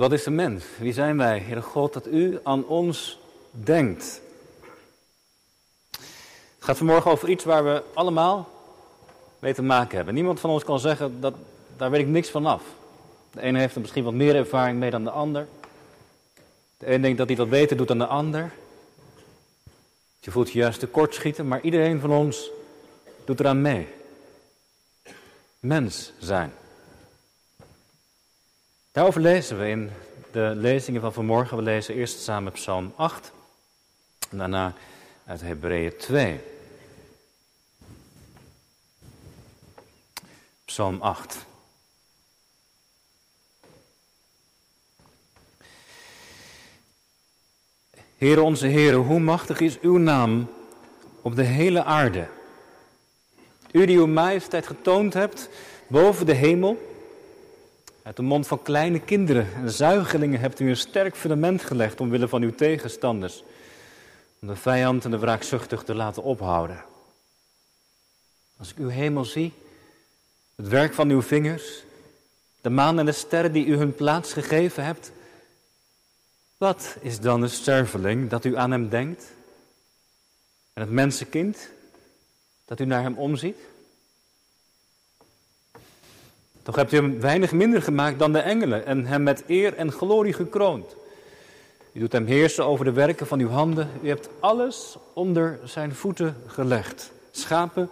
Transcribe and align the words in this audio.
Wat 0.00 0.12
is 0.12 0.22
de 0.22 0.30
mens? 0.30 0.64
Wie 0.78 0.92
zijn 0.92 1.16
wij, 1.16 1.38
Heere 1.38 1.62
God, 1.62 1.92
dat 1.92 2.06
u 2.06 2.38
aan 2.42 2.66
ons 2.66 3.18
denkt? 3.50 4.20
Het 5.90 6.64
gaat 6.64 6.76
vanmorgen 6.76 7.10
over 7.10 7.28
iets 7.28 7.44
waar 7.44 7.64
we 7.64 7.82
allemaal 7.94 8.48
mee 9.38 9.54
te 9.54 9.62
maken 9.62 9.96
hebben. 9.96 10.14
Niemand 10.14 10.40
van 10.40 10.50
ons 10.50 10.64
kan 10.64 10.80
zeggen, 10.80 11.20
dat, 11.20 11.34
daar 11.76 11.90
weet 11.90 12.00
ik 12.00 12.06
niks 12.06 12.28
van 12.28 12.46
af. 12.46 12.62
De 13.30 13.40
ene 13.40 13.58
heeft 13.58 13.74
er 13.74 13.80
misschien 13.80 14.04
wat 14.04 14.12
meer 14.12 14.36
ervaring 14.36 14.78
mee 14.78 14.90
dan 14.90 15.04
de 15.04 15.10
ander. 15.10 15.48
De 16.78 16.92
een 16.92 17.02
denkt 17.02 17.18
dat 17.18 17.26
hij 17.26 17.36
dat 17.36 17.50
beter 17.50 17.76
doet 17.76 17.88
dan 17.88 17.98
de 17.98 18.06
ander. 18.06 18.52
Je 20.20 20.30
voelt 20.30 20.52
je 20.52 20.58
juist 20.58 20.80
tekortschieten, 20.80 21.48
maar 21.48 21.60
iedereen 21.60 22.00
van 22.00 22.10
ons 22.10 22.50
doet 23.24 23.40
eraan 23.40 23.62
mee. 23.62 23.88
Mens 25.58 26.12
zijn. 26.18 26.52
Daarover 28.92 29.20
lezen 29.20 29.58
we 29.58 29.68
in 29.68 29.90
de 30.32 30.52
lezingen 30.56 31.00
van 31.00 31.12
vanmorgen. 31.12 31.56
We 31.56 31.62
lezen 31.62 31.94
eerst 31.94 32.20
samen 32.20 32.52
Psalm 32.52 32.92
8 32.96 33.32
en 34.30 34.38
daarna 34.38 34.74
uit 35.26 35.40
Hebreeën 35.40 35.96
2. 35.96 36.40
Psalm 40.64 41.00
8. 41.00 41.36
Heere 48.16 48.42
onze 48.42 48.66
Heere, 48.66 48.96
hoe 48.96 49.20
machtig 49.20 49.60
is 49.60 49.80
uw 49.80 49.96
naam 49.96 50.50
op 51.22 51.36
de 51.36 51.42
hele 51.42 51.84
aarde. 51.84 52.28
U 53.72 53.86
die 53.86 53.96
uw 53.96 54.06
majesteit 54.06 54.66
getoond 54.66 55.14
hebt 55.14 55.48
boven 55.86 56.26
de 56.26 56.34
hemel. 56.34 56.89
Uit 58.10 58.18
de 58.18 58.24
mond 58.24 58.46
van 58.46 58.62
kleine 58.62 59.00
kinderen 59.00 59.54
en 59.54 59.70
zuigelingen 59.70 60.40
hebt 60.40 60.60
u 60.60 60.68
een 60.68 60.76
sterk 60.76 61.16
fundament 61.16 61.62
gelegd 61.62 62.00
omwille 62.00 62.28
van 62.28 62.42
uw 62.42 62.54
tegenstanders. 62.54 63.44
Om 64.40 64.48
de 64.48 64.56
vijand 64.56 65.04
en 65.04 65.10
de 65.10 65.18
wraakzuchtig 65.18 65.82
te 65.82 65.94
laten 65.94 66.22
ophouden. 66.22 66.84
Als 68.56 68.70
ik 68.70 68.78
uw 68.78 68.88
hemel 68.88 69.24
zie, 69.24 69.52
het 70.56 70.68
werk 70.68 70.94
van 70.94 71.10
uw 71.10 71.22
vingers, 71.22 71.82
de 72.60 72.70
maan 72.70 72.98
en 72.98 73.06
de 73.06 73.12
sterren 73.12 73.52
die 73.52 73.66
u 73.66 73.76
hun 73.76 73.94
plaats 73.94 74.32
gegeven 74.32 74.84
hebt. 74.84 75.12
Wat 76.56 76.96
is 77.00 77.20
dan 77.20 77.40
de 77.40 77.48
sterveling 77.48 78.30
dat 78.30 78.44
u 78.44 78.56
aan 78.56 78.70
hem 78.70 78.88
denkt? 78.88 79.32
En 80.72 80.82
het 80.82 80.90
mensenkind 80.90 81.68
dat 82.64 82.80
u 82.80 82.84
naar 82.84 83.02
hem 83.02 83.18
omziet? 83.18 83.69
Toch 86.62 86.76
hebt 86.76 86.92
u 86.92 86.96
hem 86.96 87.20
weinig 87.20 87.52
minder 87.52 87.82
gemaakt 87.82 88.18
dan 88.18 88.32
de 88.32 88.38
engelen 88.38 88.86
en 88.86 89.06
hem 89.06 89.22
met 89.22 89.44
eer 89.46 89.74
en 89.74 89.92
glorie 89.92 90.32
gekroond. 90.32 90.96
U 91.92 92.00
doet 92.00 92.12
hem 92.12 92.26
heersen 92.26 92.64
over 92.64 92.84
de 92.84 92.92
werken 92.92 93.26
van 93.26 93.40
uw 93.40 93.48
handen. 93.48 93.90
U 94.02 94.08
hebt 94.08 94.28
alles 94.40 94.96
onder 95.12 95.58
zijn 95.64 95.94
voeten 95.94 96.36
gelegd. 96.46 97.12
Schapen 97.30 97.90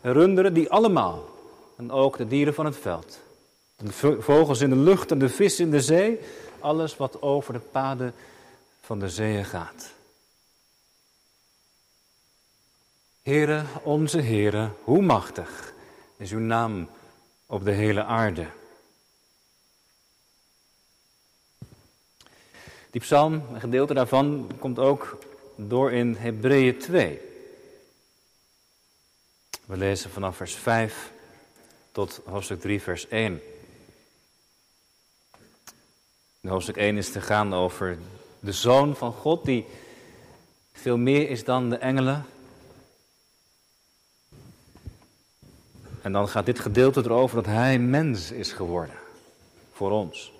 en 0.00 0.12
runderen, 0.12 0.54
die 0.54 0.70
allemaal. 0.70 1.28
En 1.76 1.90
ook 1.90 2.16
de 2.16 2.26
dieren 2.26 2.54
van 2.54 2.64
het 2.64 2.76
veld. 2.76 3.18
De 3.76 4.16
vogels 4.20 4.60
in 4.60 4.70
de 4.70 4.76
lucht 4.76 5.10
en 5.10 5.18
de 5.18 5.28
vis 5.28 5.60
in 5.60 5.70
de 5.70 5.80
zee. 5.80 6.18
Alles 6.58 6.96
wat 6.96 7.22
over 7.22 7.52
de 7.52 7.58
paden 7.58 8.14
van 8.80 8.98
de 8.98 9.08
zeeën 9.08 9.44
gaat. 9.44 9.90
Heere, 13.22 13.62
onze 13.82 14.20
Heere, 14.20 14.68
hoe 14.84 15.02
machtig 15.02 15.72
is 16.16 16.32
uw 16.32 16.38
naam 16.38 16.88
op 17.50 17.64
de 17.64 17.70
hele 17.70 18.04
aarde. 18.04 18.46
Die 22.90 23.00
psalm, 23.00 23.32
een 23.52 23.60
gedeelte 23.60 23.94
daarvan, 23.94 24.50
komt 24.58 24.78
ook 24.78 25.18
door 25.56 25.92
in 25.92 26.14
Hebreeën 26.14 26.78
2. 26.78 27.20
We 29.64 29.76
lezen 29.76 30.10
vanaf 30.10 30.36
vers 30.36 30.54
5 30.54 31.12
tot 31.92 32.20
hoofdstuk 32.24 32.60
3, 32.60 32.82
vers 32.82 33.08
1. 33.08 33.42
In 36.40 36.50
hoofdstuk 36.50 36.76
1 36.76 36.96
is 36.96 37.12
te 37.12 37.20
gaan 37.20 37.54
over 37.54 37.98
de 38.40 38.52
Zoon 38.52 38.96
van 38.96 39.12
God, 39.12 39.44
die 39.44 39.66
veel 40.72 40.96
meer 40.96 41.30
is 41.30 41.44
dan 41.44 41.70
de 41.70 41.76
engelen. 41.76 42.26
En 46.08 46.14
dan 46.14 46.28
gaat 46.28 46.46
dit 46.46 46.58
gedeelte 46.58 47.00
erover 47.04 47.36
dat 47.36 47.46
Hij 47.46 47.78
mens 47.78 48.30
is 48.30 48.52
geworden 48.52 48.94
voor 49.72 49.90
ons. 49.90 50.32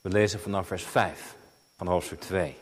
We 0.00 0.08
lezen 0.08 0.40
vanaf 0.40 0.66
vers 0.66 0.82
5 0.82 1.36
van 1.76 1.86
hoofdstuk 1.86 2.20
2. 2.20 2.56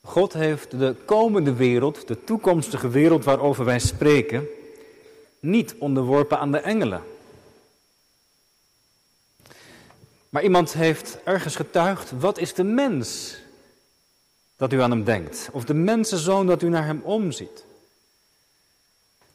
God 0.00 0.32
heeft 0.32 0.70
de 0.70 0.96
komende 1.04 1.54
wereld, 1.54 2.08
de 2.08 2.24
toekomstige 2.24 2.88
wereld 2.88 3.24
waarover 3.24 3.64
wij 3.64 3.78
spreken, 3.78 4.46
niet 5.40 5.74
onderworpen 5.78 6.38
aan 6.38 6.52
de 6.52 6.58
engelen. 6.58 7.02
Maar 10.28 10.42
iemand 10.42 10.72
heeft 10.72 11.18
ergens 11.24 11.56
getuigd, 11.56 12.10
wat 12.10 12.38
is 12.38 12.54
de 12.54 12.64
mens 12.64 13.36
dat 14.56 14.72
u 14.72 14.80
aan 14.80 14.90
hem 14.90 15.04
denkt? 15.04 15.48
Of 15.52 15.64
de 15.64 15.74
mensenzoon 15.74 16.46
dat 16.46 16.62
u 16.62 16.68
naar 16.68 16.84
hem 16.84 17.00
omziet? 17.04 17.64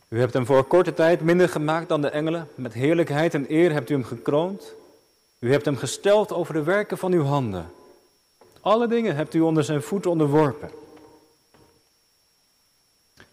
U 0.08 0.20
hebt 0.20 0.34
hem 0.34 0.46
voor 0.46 0.64
korte 0.64 0.94
tijd 0.94 1.22
minder 1.22 1.50
gemaakt 1.50 1.90
dan 1.90 2.02
de 2.02 2.10
engelen. 2.10 2.48
Met 2.56 2.74
heerlijkheid 2.74 3.34
en 3.34 3.46
eer 3.50 3.72
hebt 3.72 3.90
u 3.90 3.94
hem 3.94 4.04
gekroond. 4.04 4.74
U 5.40 5.52
hebt 5.52 5.66
hem 5.66 5.78
gesteld 5.78 6.34
over 6.34 6.54
de 6.54 6.64
werken 6.64 6.98
van 6.98 7.12
uw 7.12 7.24
handen. 7.24 7.72
Alle 8.62 8.88
dingen 8.88 9.16
hebt 9.16 9.34
u 9.34 9.40
onder 9.40 9.64
zijn 9.64 9.82
voeten 9.82 10.12
onderworpen. 10.12 10.72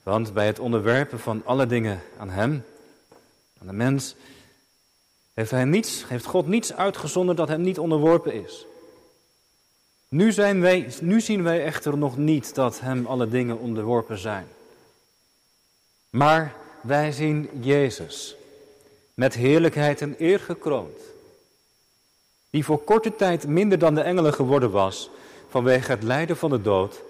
Want 0.03 0.33
bij 0.33 0.47
het 0.47 0.59
onderwerpen 0.59 1.19
van 1.19 1.43
alle 1.45 1.67
dingen 1.67 2.01
aan 2.19 2.31
hem, 2.31 2.65
aan 3.61 3.67
de 3.67 3.73
mens, 3.73 4.15
heeft, 5.35 5.51
hij 5.51 5.65
niets, 5.65 6.09
heeft 6.09 6.25
God 6.25 6.47
niets 6.47 6.73
uitgezonden 6.73 7.37
dat 7.37 7.49
hem 7.49 7.61
niet 7.61 7.79
onderworpen 7.79 8.33
is. 8.33 8.67
Nu, 10.09 10.33
zijn 10.33 10.61
wij, 10.61 10.89
nu 11.01 11.21
zien 11.21 11.43
wij 11.43 11.65
echter 11.65 11.99
nog 11.99 12.17
niet 12.17 12.55
dat 12.55 12.81
hem 12.81 13.07
alle 13.07 13.29
dingen 13.29 13.59
onderworpen 13.59 14.19
zijn. 14.19 14.47
Maar 16.11 16.55
wij 16.81 17.13
zien 17.13 17.49
Jezus, 17.61 18.37
met 19.15 19.35
heerlijkheid 19.35 20.01
en 20.01 20.15
eer 20.19 20.41
gekroond, 20.41 21.01
die 22.51 22.65
voor 22.65 22.85
korte 22.85 23.17
tijd 23.17 23.47
minder 23.47 23.79
dan 23.79 23.95
de 23.95 24.01
engelen 24.01 24.35
geworden 24.35 24.71
was, 24.71 25.11
vanwege 25.49 25.91
het 25.91 26.03
lijden 26.03 26.37
van 26.37 26.51
de 26.51 26.61
dood, 26.61 27.03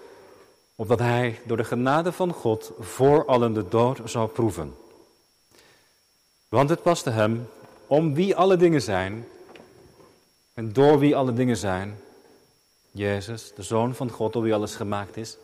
opdat 0.75 0.99
hij 0.99 1.39
door 1.45 1.57
de 1.57 1.63
genade 1.63 2.11
van 2.11 2.33
God 2.33 2.71
voor 2.79 3.25
allen 3.25 3.53
de 3.53 3.67
dood 3.67 3.99
zou 4.05 4.29
proeven. 4.29 4.75
Want 6.49 6.69
het 6.69 6.81
paste 6.81 7.09
hem, 7.09 7.47
om 7.87 8.13
wie 8.13 8.35
alle 8.35 8.57
dingen 8.57 8.81
zijn, 8.81 9.27
en 10.53 10.73
door 10.73 10.99
wie 10.99 11.15
alle 11.15 11.33
dingen 11.33 11.57
zijn, 11.57 11.99
Jezus, 12.99 13.51
de 13.55 13.63
Zoon 13.63 13.95
van 13.95 14.09
God, 14.09 14.33
door 14.33 14.43
wie 14.43 14.53
alles 14.53 14.75
gemaakt 14.75 15.17
is, 15.17 15.37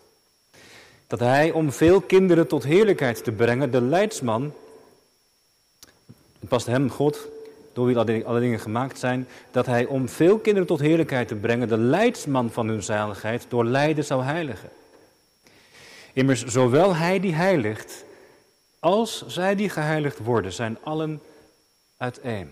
dat 1.07 1.19
hij 1.19 1.51
om 1.51 1.71
veel 1.71 2.01
kinderen 2.01 2.47
tot 2.47 2.63
heerlijkheid 2.63 3.23
te 3.23 3.31
brengen, 3.31 3.71
de 3.71 3.81
leidsman, 3.81 4.53
het 6.39 6.49
past 6.49 6.65
hem, 6.65 6.89
God, 6.89 7.27
door 7.73 7.85
wie 7.85 8.25
alle 8.25 8.39
dingen 8.39 8.59
gemaakt 8.59 8.99
zijn, 8.99 9.27
dat 9.51 9.65
hij 9.65 9.85
om 9.85 10.09
veel 10.09 10.37
kinderen 10.37 10.67
tot 10.67 10.79
heerlijkheid 10.79 11.27
te 11.27 11.35
brengen, 11.35 11.67
de 11.67 11.77
leidsman 11.77 12.51
van 12.51 12.67
hun 12.67 12.83
zaligheid, 12.83 13.45
door 13.49 13.65
lijden 13.65 14.05
zou 14.05 14.23
heiligen. 14.23 14.69
Immers, 16.13 16.43
zowel 16.43 16.95
hij 16.95 17.19
die 17.19 17.33
heiligt, 17.33 18.05
als 18.79 19.25
zij 19.27 19.55
die 19.55 19.69
geheiligd 19.69 20.19
worden, 20.19 20.53
zijn 20.53 20.77
allen 20.83 21.21
uiteen. 21.97 22.49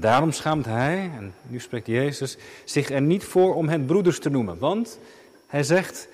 Daarom 0.00 0.32
schaamt 0.32 0.64
hij, 0.64 1.10
en 1.16 1.34
nu 1.42 1.60
spreekt 1.60 1.86
Jezus, 1.86 2.36
zich 2.64 2.90
er 2.90 3.02
niet 3.02 3.24
voor 3.24 3.54
om 3.54 3.68
hen 3.68 3.84
broeders 3.84 4.18
te 4.18 4.30
noemen. 4.30 4.58
Want 4.58 4.98
hij 5.46 5.62
zegt, 5.62 6.08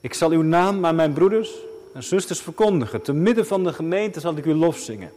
ik 0.00 0.14
zal 0.14 0.30
uw 0.30 0.42
naam 0.42 0.86
aan 0.86 0.94
mijn 0.94 1.12
broeders 1.12 1.50
en 1.94 2.02
zusters 2.02 2.40
verkondigen. 2.40 3.02
Te 3.02 3.12
midden 3.12 3.46
van 3.46 3.64
de 3.64 3.72
gemeente 3.72 4.20
zal 4.20 4.36
ik 4.36 4.44
u 4.44 4.54
lof 4.54 4.78
zingen. 4.78 5.12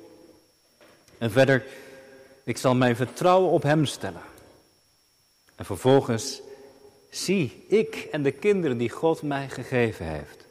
En 1.18 1.32
verder, 1.32 1.66
ik 2.44 2.58
zal 2.58 2.76
mijn 2.76 2.96
vertrouwen 2.96 3.52
op 3.52 3.64
hem 3.64 3.86
stellen. 3.86 4.22
En 5.56 5.66
vervolgens, 5.66 6.42
zie 7.10 7.66
ik 7.68 8.08
en 8.12 8.24
de 8.24 8.32
kinderen 8.32 8.78
die 8.78 8.90
God 8.90 9.22
mij 9.22 9.50
gegeven 9.50 10.06
heeft. 10.06 10.46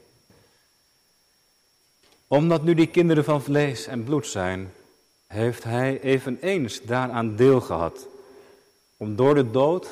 Omdat 2.26 2.62
nu 2.62 2.74
die 2.74 2.86
kinderen 2.86 3.24
van 3.24 3.42
vlees 3.42 3.86
en 3.86 4.04
bloed 4.04 4.26
zijn, 4.26 4.72
heeft 5.26 5.64
hij 5.64 6.00
eveneens 6.00 6.82
daaraan 6.82 7.36
deel 7.36 7.60
gehad. 7.60 8.06
Om 8.96 9.16
door 9.16 9.34
de 9.34 9.50
dood 9.50 9.88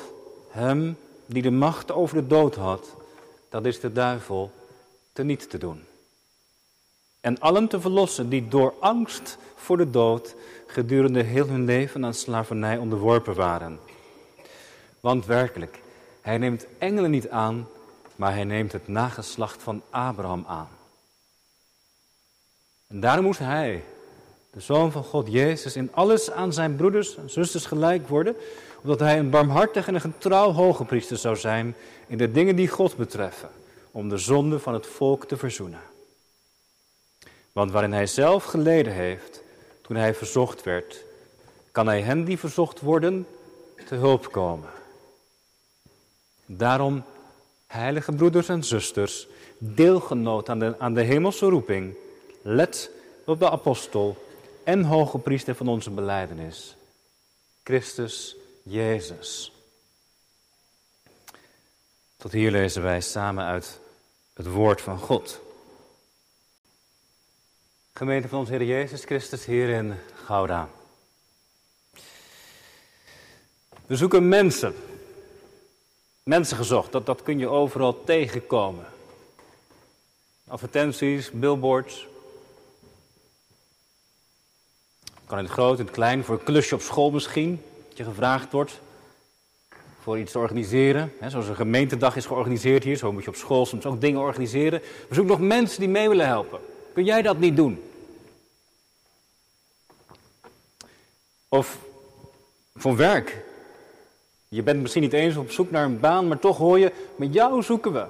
hem 0.49 0.97
die 1.25 1.41
de 1.41 1.51
macht 1.51 1.91
over 1.91 2.15
de 2.15 2.27
dood 2.27 2.55
had, 2.55 2.95
dat 3.49 3.65
is 3.65 3.79
de 3.79 3.91
duivel, 3.91 4.51
te 5.13 5.23
niet 5.23 5.49
te 5.49 5.57
doen. 5.57 5.83
En 7.21 7.39
allen 7.39 7.67
te 7.67 7.81
verlossen 7.81 8.29
die 8.29 8.47
door 8.47 8.73
angst 8.79 9.37
voor 9.55 9.77
de 9.77 9.89
dood 9.89 10.35
gedurende 10.67 11.23
heel 11.23 11.47
hun 11.47 11.65
leven 11.65 12.05
aan 12.05 12.13
slavernij 12.13 12.77
onderworpen 12.77 13.35
waren. 13.35 13.79
Want 14.99 15.25
werkelijk, 15.25 15.79
hij 16.21 16.37
neemt 16.37 16.65
engelen 16.77 17.11
niet 17.11 17.29
aan, 17.29 17.67
maar 18.15 18.33
hij 18.33 18.43
neemt 18.43 18.71
het 18.71 18.87
nageslacht 18.87 19.63
van 19.63 19.81
Abraham 19.89 20.43
aan. 20.47 20.69
En 22.87 22.99
daarom 22.99 23.25
moest 23.25 23.39
hij, 23.39 23.83
de 24.53 24.59
Zoon 24.59 24.91
van 24.91 25.03
God 25.03 25.31
Jezus, 25.31 25.75
in 25.75 25.89
alles 25.93 26.31
aan 26.31 26.53
zijn 26.53 26.75
broeders 26.75 27.17
en 27.17 27.29
zusters 27.29 27.65
gelijk 27.65 28.07
worden, 28.07 28.35
omdat 28.81 28.99
hij 28.99 29.19
een 29.19 29.29
barmhartig 29.29 29.87
en 29.87 29.95
een 29.95 30.01
getrouw 30.01 30.51
hoge 30.51 30.85
priester 30.85 31.17
zou 31.17 31.35
zijn 31.35 31.75
in 32.07 32.17
de 32.17 32.31
dingen 32.31 32.55
die 32.55 32.67
God 32.67 32.95
betreffen, 32.95 33.49
om 33.91 34.09
de 34.09 34.17
zonde 34.17 34.59
van 34.59 34.73
het 34.73 34.87
volk 34.87 35.25
te 35.25 35.37
verzoenen. 35.37 35.79
Want 37.51 37.71
waarin 37.71 37.93
hij 37.93 38.07
zelf 38.07 38.43
geleden 38.43 38.93
heeft, 38.93 39.43
toen 39.81 39.95
hij 39.95 40.13
verzocht 40.13 40.63
werd, 40.63 41.03
kan 41.71 41.87
hij 41.87 42.01
hen 42.01 42.23
die 42.23 42.39
verzocht 42.39 42.81
worden 42.81 43.27
te 43.87 43.95
hulp 43.95 44.31
komen. 44.31 44.69
Daarom, 46.45 47.03
heilige 47.67 48.11
broeders 48.11 48.49
en 48.49 48.63
zusters, 48.63 49.27
deelgenoot 49.57 50.49
aan 50.49 50.59
de, 50.59 50.75
aan 50.79 50.93
de 50.93 51.01
hemelse 51.01 51.45
roeping, 51.45 51.95
let 52.41 52.89
op 53.25 53.39
de 53.39 53.49
apostel 53.49 54.17
en 54.63 54.83
hoge 54.83 55.19
priester 55.19 55.55
van 55.55 55.67
onze 55.67 55.89
beleidenis, 55.89 56.75
Christus 57.63 58.35
Jezus. 58.63 59.51
Tot 62.17 62.31
hier 62.31 62.51
lezen 62.51 62.83
wij 62.83 63.01
samen 63.01 63.45
uit 63.45 63.79
het 64.33 64.47
woord 64.47 64.81
van 64.81 64.97
God. 64.97 65.39
Gemeente 67.93 68.27
van 68.27 68.39
onze 68.39 68.51
Heer 68.51 68.63
Jezus 68.63 69.03
Christus 69.03 69.45
hier 69.45 69.69
in 69.69 69.93
Gouda. 70.25 70.69
We 73.85 73.95
zoeken 73.95 74.27
mensen. 74.27 74.75
Mensen 76.23 76.57
gezocht, 76.57 76.91
dat, 76.91 77.05
dat 77.05 77.23
kun 77.23 77.39
je 77.39 77.47
overal 77.47 78.03
tegenkomen. 78.03 78.85
Advertenties, 80.47 81.31
billboards. 81.31 82.07
In 85.37 85.43
het 85.43 85.53
groot, 85.53 85.79
in 85.79 85.85
het 85.85 85.93
klein, 85.93 86.23
voor 86.23 86.35
een 86.35 86.43
klusje 86.43 86.75
op 86.75 86.81
school 86.81 87.11
misschien. 87.11 87.61
Dat 87.87 87.97
je 87.97 88.03
gevraagd 88.03 88.51
wordt 88.51 88.79
voor 90.03 90.19
iets 90.19 90.31
te 90.31 90.39
organiseren. 90.39 91.13
Hè, 91.19 91.29
zoals 91.29 91.47
een 91.47 91.55
gemeentedag 91.55 92.15
is 92.15 92.25
georganiseerd 92.25 92.83
hier, 92.83 92.97
zo 92.97 93.11
moet 93.11 93.23
je 93.23 93.29
op 93.29 93.35
school 93.35 93.65
soms 93.65 93.85
ook 93.85 94.01
dingen 94.01 94.21
organiseren. 94.21 94.81
We 95.07 95.15
zoeken 95.15 95.37
nog 95.37 95.47
mensen 95.47 95.79
die 95.79 95.89
mee 95.89 96.09
willen 96.09 96.27
helpen. 96.27 96.59
Kun 96.93 97.03
jij 97.03 97.21
dat 97.21 97.37
niet 97.37 97.55
doen? 97.55 97.83
Of 101.49 101.77
voor 102.75 102.95
werk. 102.95 103.43
Je 104.47 104.63
bent 104.63 104.81
misschien 104.81 105.01
niet 105.01 105.13
eens 105.13 105.35
op 105.35 105.51
zoek 105.51 105.71
naar 105.71 105.85
een 105.85 105.99
baan, 105.99 106.27
maar 106.27 106.39
toch 106.39 106.57
hoor 106.57 106.79
je, 106.79 106.91
met 107.15 107.33
jou 107.33 107.63
zoeken 107.63 107.93
we. 107.93 108.05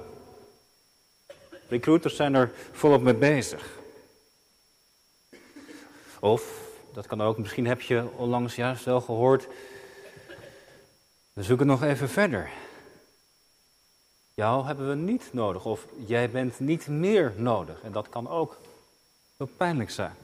Recruiters 1.68 2.16
zijn 2.16 2.34
er 2.34 2.52
volop 2.72 3.02
mee 3.02 3.14
bezig. 3.14 3.78
Of, 6.20 6.63
dat 6.94 7.06
kan 7.06 7.22
ook, 7.22 7.38
misschien 7.38 7.66
heb 7.66 7.80
je 7.80 8.08
onlangs 8.16 8.54
juist 8.54 8.84
wel 8.84 9.00
gehoord, 9.00 9.46
we 11.32 11.42
zoeken 11.42 11.66
nog 11.66 11.82
even 11.82 12.08
verder. 12.08 12.50
Jou 14.34 14.66
hebben 14.66 14.88
we 14.88 14.94
niet 14.94 15.28
nodig, 15.32 15.64
of 15.64 15.86
jij 16.06 16.30
bent 16.30 16.60
niet 16.60 16.88
meer 16.88 17.32
nodig. 17.36 17.82
En 17.82 17.92
dat 17.92 18.08
kan 18.08 18.28
ook 18.28 18.58
heel 19.36 19.50
pijnlijk 19.56 19.90
zijn. 19.90 20.14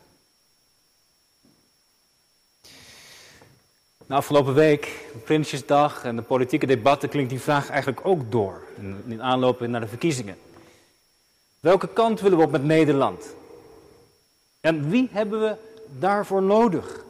De 4.06 4.14
afgelopen 4.16 4.54
week, 4.54 5.08
Prinsjesdag 5.24 6.04
en 6.04 6.16
de 6.16 6.22
politieke 6.22 6.66
debatten, 6.66 7.08
klinkt 7.08 7.30
die 7.30 7.40
vraag 7.40 7.68
eigenlijk 7.68 8.06
ook 8.06 8.30
door. 8.30 8.62
In, 9.06 9.22
aanloop 9.22 9.60
naar 9.60 9.80
de 9.80 9.88
verkiezingen. 9.88 10.38
Welke 11.60 11.88
kant 11.88 12.20
willen 12.20 12.38
we 12.38 12.44
op 12.44 12.50
met 12.50 12.64
Nederland? 12.64 13.34
En 14.60 14.90
wie 14.90 15.08
hebben 15.12 15.40
we 15.40 15.56
daarvoor 15.98 16.42
nodig? 16.42 17.04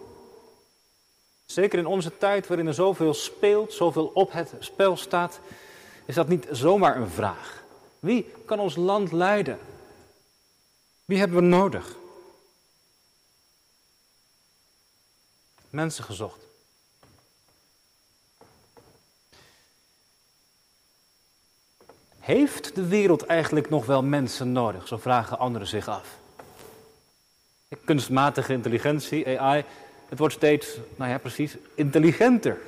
Zeker 1.45 1.79
in 1.79 1.87
onze 1.87 2.19
tijd 2.19 2.47
waarin 2.47 2.67
er 2.67 2.75
zoveel 2.75 3.15
speelt, 3.15 3.73
zoveel 3.73 4.07
op 4.15 4.33
het 4.33 4.53
spel 4.59 4.97
staat, 4.97 5.41
is 6.05 6.15
dat 6.15 6.29
niet 6.29 6.47
zomaar 6.51 6.97
een 6.97 7.11
vraag. 7.11 7.63
Wie 7.99 8.33
kan 8.45 8.59
ons 8.59 8.77
land 8.77 9.13
leiden? 9.13 9.59
Wie 11.05 11.19
hebben 11.19 11.37
we 11.37 11.45
nodig? 11.45 11.97
Mensen 15.71 16.05
gezocht. 16.05 16.41
Heeft 22.19 22.75
de 22.75 22.87
wereld 22.87 23.27
eigenlijk 23.27 23.71
nog 23.71 23.87
wel 23.87 24.03
mensen 24.03 24.53
nodig? 24.53 24.89
Zo 24.89 24.97
vragen 24.97 25.39
anderen 25.39 25.67
zich 25.67 25.89
af. 25.89 26.20
Kunstmatige 27.85 28.53
intelligentie, 28.53 29.41
AI, 29.41 29.65
het 30.09 30.19
wordt 30.19 30.35
steeds, 30.35 30.79
nou 30.97 31.11
ja, 31.11 31.19
precies, 31.19 31.57
intelligenter. 31.75 32.59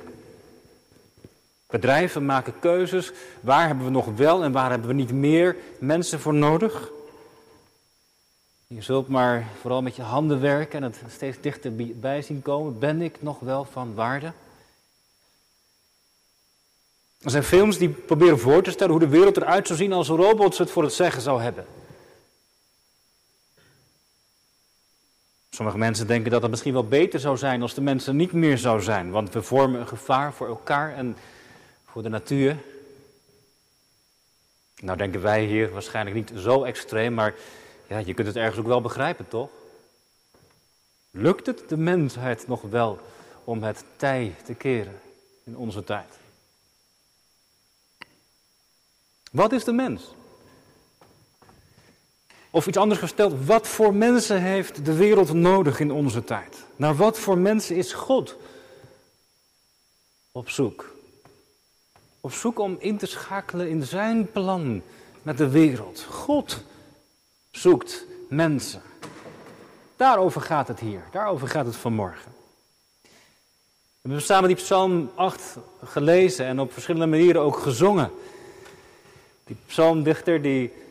Bedrijven 1.67 2.25
maken 2.25 2.59
keuzes. 2.59 3.11
Waar 3.41 3.67
hebben 3.67 3.85
we 3.85 3.91
nog 3.91 4.15
wel 4.15 4.43
en 4.43 4.51
waar 4.51 4.69
hebben 4.69 4.87
we 4.87 4.93
niet 4.93 5.11
meer 5.11 5.55
mensen 5.79 6.19
voor 6.19 6.33
nodig? 6.33 6.91
Je 8.67 8.81
zult 8.81 9.07
maar 9.07 9.47
vooral 9.59 9.81
met 9.81 9.95
je 9.95 10.01
handen 10.01 10.41
werken 10.41 10.83
en 10.83 10.83
het 10.83 11.01
steeds 11.11 11.37
dichterbij 11.41 12.21
zien 12.21 12.41
komen. 12.41 12.79
Ben 12.79 13.01
ik 13.01 13.21
nog 13.21 13.39
wel 13.39 13.65
van 13.65 13.93
waarde? 13.93 14.31
Er 17.21 17.31
zijn 17.31 17.43
films 17.43 17.77
die 17.77 17.89
proberen 17.89 18.39
voor 18.39 18.63
te 18.63 18.71
stellen 18.71 18.91
hoe 18.91 19.01
de 19.01 19.07
wereld 19.07 19.37
eruit 19.37 19.67
zou 19.67 19.79
zien 19.79 19.93
als 19.93 20.07
robots 20.07 20.57
het 20.57 20.71
voor 20.71 20.83
het 20.83 20.93
zeggen 20.93 21.21
zou 21.21 21.41
hebben. 21.41 21.65
Sommige 25.53 25.77
mensen 25.77 26.07
denken 26.07 26.31
dat 26.31 26.41
het 26.41 26.51
misschien 26.51 26.73
wel 26.73 26.87
beter 26.87 27.19
zou 27.19 27.37
zijn 27.37 27.61
als 27.61 27.73
de 27.73 27.81
mensen 27.81 28.15
niet 28.15 28.31
meer 28.31 28.57
zou 28.57 28.81
zijn, 28.81 29.11
want 29.11 29.33
we 29.33 29.41
vormen 29.41 29.79
een 29.79 29.87
gevaar 29.87 30.33
voor 30.33 30.47
elkaar 30.47 30.95
en 30.95 31.17
voor 31.85 32.03
de 32.03 32.09
natuur. 32.09 32.57
Nou 34.81 34.97
denken 34.97 35.21
wij 35.21 35.43
hier 35.43 35.71
waarschijnlijk 35.71 36.15
niet 36.15 36.31
zo 36.35 36.63
extreem, 36.63 37.13
maar 37.13 37.35
ja, 37.87 37.97
je 37.97 38.13
kunt 38.13 38.27
het 38.27 38.35
ergens 38.35 38.59
ook 38.59 38.65
wel 38.65 38.81
begrijpen, 38.81 39.27
toch? 39.27 39.49
Lukt 41.11 41.45
het 41.45 41.69
de 41.69 41.77
mensheid 41.77 42.47
nog 42.47 42.61
wel 42.61 42.99
om 43.43 43.63
het 43.63 43.83
tij 43.95 44.35
te 44.43 44.53
keren 44.53 44.99
in 45.43 45.57
onze 45.57 45.83
tijd? 45.83 46.19
Wat 49.31 49.51
is 49.51 49.63
de 49.63 49.73
mens? 49.73 50.13
Of 52.55 52.67
iets 52.67 52.77
anders 52.77 52.99
gesteld, 52.99 53.45
wat 53.45 53.67
voor 53.67 53.93
mensen 53.93 54.41
heeft 54.41 54.85
de 54.85 54.93
wereld 54.93 55.33
nodig 55.33 55.79
in 55.79 55.91
onze 55.91 56.23
tijd? 56.23 56.65
Naar 56.75 56.95
wat 56.95 57.19
voor 57.19 57.37
mensen 57.37 57.75
is 57.75 57.93
God 57.93 58.37
op 60.31 60.49
zoek? 60.49 60.95
Op 62.21 62.31
zoek 62.31 62.59
om 62.59 62.75
in 62.79 62.97
te 62.97 63.05
schakelen 63.05 63.69
in 63.69 63.83
zijn 63.83 64.31
plan 64.31 64.81
met 65.21 65.37
de 65.37 65.49
wereld. 65.49 66.05
God 66.09 66.63
zoekt 67.51 68.05
mensen. 68.29 68.81
Daarover 69.95 70.41
gaat 70.41 70.67
het 70.67 70.79
hier, 70.79 71.03
daarover 71.11 71.47
gaat 71.47 71.65
het 71.65 71.75
vanmorgen. 71.75 72.31
We 73.01 73.09
hebben 74.01 74.21
samen 74.21 74.47
die 74.47 74.57
Psalm 74.57 75.11
8 75.15 75.57
gelezen 75.83 76.45
en 76.45 76.59
op 76.59 76.73
verschillende 76.73 77.07
manieren 77.07 77.41
ook 77.41 77.57
gezongen. 77.57 78.11
Die 79.43 79.57
psalmdichter 79.65 80.41
die, 80.41 80.82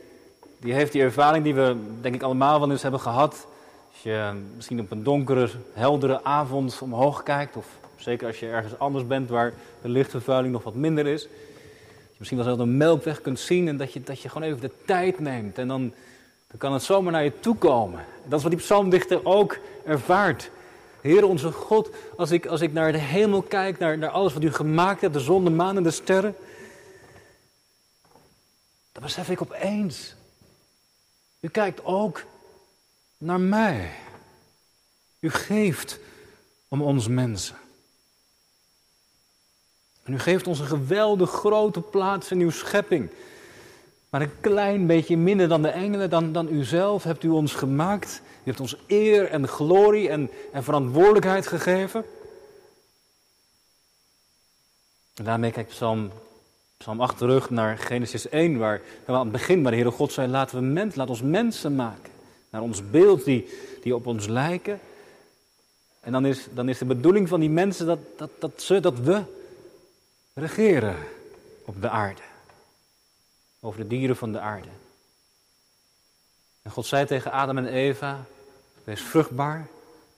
die 0.62 0.72
heeft 0.72 0.92
die 0.92 1.02
ervaring 1.02 1.44
die 1.44 1.54
we 1.54 1.76
denk 2.00 2.14
ik 2.14 2.22
allemaal 2.22 2.60
wel 2.60 2.70
eens 2.70 2.82
hebben 2.82 3.00
gehad. 3.00 3.46
Als 3.92 4.02
je 4.02 4.32
misschien 4.56 4.80
op 4.80 4.90
een 4.90 5.02
donkere, 5.02 5.48
heldere 5.72 6.24
avond 6.24 6.78
omhoog 6.80 7.22
kijkt, 7.22 7.56
of 7.56 7.66
zeker 7.96 8.26
als 8.26 8.40
je 8.40 8.48
ergens 8.48 8.78
anders 8.78 9.06
bent 9.06 9.28
waar 9.28 9.52
de 9.82 9.88
lichtvervuiling 9.88 10.52
nog 10.52 10.62
wat 10.62 10.74
minder 10.74 11.06
is. 11.06 11.22
Je 11.22 12.18
misschien 12.18 12.38
wel 12.38 12.46
zelfs 12.46 12.62
een 12.62 12.76
melkweg 12.76 13.20
kunt 13.20 13.40
zien 13.40 13.68
en 13.68 13.76
dat 13.76 13.92
je, 13.92 14.02
dat 14.02 14.20
je 14.20 14.28
gewoon 14.28 14.48
even 14.48 14.60
de 14.60 14.70
tijd 14.84 15.18
neemt. 15.18 15.58
En 15.58 15.68
dan, 15.68 15.80
dan 16.46 16.58
kan 16.58 16.72
het 16.72 16.82
zomaar 16.82 17.12
naar 17.12 17.24
je 17.24 17.40
toe 17.40 17.56
komen. 17.56 18.04
Dat 18.24 18.38
is 18.38 18.42
wat 18.42 18.52
die 18.52 18.60
psalmdichter 18.60 19.24
ook 19.24 19.58
ervaart. 19.84 20.50
Heer 21.00 21.26
onze 21.26 21.52
God, 21.52 21.90
als 22.16 22.30
ik, 22.30 22.46
als 22.46 22.60
ik 22.60 22.72
naar 22.72 22.92
de 22.92 22.98
hemel 22.98 23.42
kijk, 23.42 23.78
naar, 23.78 23.98
naar 23.98 24.10
alles 24.10 24.32
wat 24.32 24.42
u 24.42 24.52
gemaakt 24.52 25.00
hebt, 25.00 25.14
de 25.14 25.20
zon, 25.20 25.44
de 25.44 25.50
maan 25.50 25.76
en 25.76 25.82
de 25.82 25.90
sterren. 25.90 26.34
Dan 28.92 29.02
besef 29.02 29.28
ik 29.28 29.42
opeens. 29.42 30.14
U 31.42 31.48
kijkt 31.48 31.84
ook 31.84 32.24
naar 33.18 33.40
mij. 33.40 33.90
U 35.20 35.30
geeft 35.30 35.98
om 36.68 36.82
ons 36.82 37.08
mensen. 37.08 37.56
En 40.02 40.12
u 40.12 40.18
geeft 40.18 40.46
ons 40.46 40.58
een 40.58 40.66
geweldig 40.66 41.30
grote 41.30 41.80
plaats 41.80 42.30
in 42.30 42.40
uw 42.40 42.50
schepping. 42.50 43.10
Maar 44.10 44.20
een 44.20 44.40
klein 44.40 44.86
beetje 44.86 45.16
minder 45.16 45.48
dan 45.48 45.62
de 45.62 45.68
engelen, 45.68 46.10
dan, 46.10 46.32
dan 46.32 46.48
u 46.48 46.64
zelf 46.64 47.02
hebt 47.02 47.22
u 47.22 47.28
ons 47.28 47.54
gemaakt. 47.54 48.20
U 48.24 48.44
hebt 48.44 48.60
ons 48.60 48.76
eer 48.86 49.30
en 49.30 49.48
glorie 49.48 50.08
en, 50.08 50.30
en 50.52 50.64
verantwoordelijkheid 50.64 51.46
gegeven. 51.46 52.04
En 55.14 55.24
daarmee 55.24 55.50
kijkt 55.50 55.70
Psalm, 55.70 56.10
Psalm 56.82 57.00
8 57.00 57.18
terug 57.18 57.50
naar 57.50 57.78
Genesis 57.78 58.28
1, 58.28 58.58
waar, 58.58 58.80
waar 59.04 59.16
aan 59.16 59.22
het 59.22 59.32
begin, 59.32 59.62
waar 59.62 59.70
de 59.70 59.76
Heere 59.76 59.92
God 59.92 60.12
zei, 60.12 60.28
laten 60.28 60.58
we 60.58 60.64
mens, 60.64 60.94
laat 60.94 61.08
ons 61.08 61.22
mensen 61.22 61.74
maken. 61.74 62.10
Naar 62.50 62.62
ons 62.62 62.90
beeld 62.90 63.24
die, 63.24 63.48
die 63.82 63.94
op 63.94 64.06
ons 64.06 64.26
lijken. 64.26 64.80
En 66.00 66.12
dan 66.12 66.26
is, 66.26 66.46
dan 66.54 66.68
is 66.68 66.78
de 66.78 66.84
bedoeling 66.84 67.28
van 67.28 67.40
die 67.40 67.50
mensen 67.50 67.86
dat, 67.86 67.98
dat, 68.16 68.30
dat, 68.38 68.62
ze, 68.62 68.80
dat 68.80 68.98
we 68.98 69.22
regeren 70.34 70.96
op 71.64 71.80
de 71.80 71.88
aarde. 71.88 72.22
Over 73.60 73.80
de 73.80 73.86
dieren 73.86 74.16
van 74.16 74.32
de 74.32 74.40
aarde. 74.40 74.68
En 76.62 76.70
God 76.70 76.86
zei 76.86 77.06
tegen 77.06 77.32
Adam 77.32 77.58
en 77.58 77.66
Eva, 77.66 78.24
wees 78.84 79.00
vruchtbaar, 79.00 79.66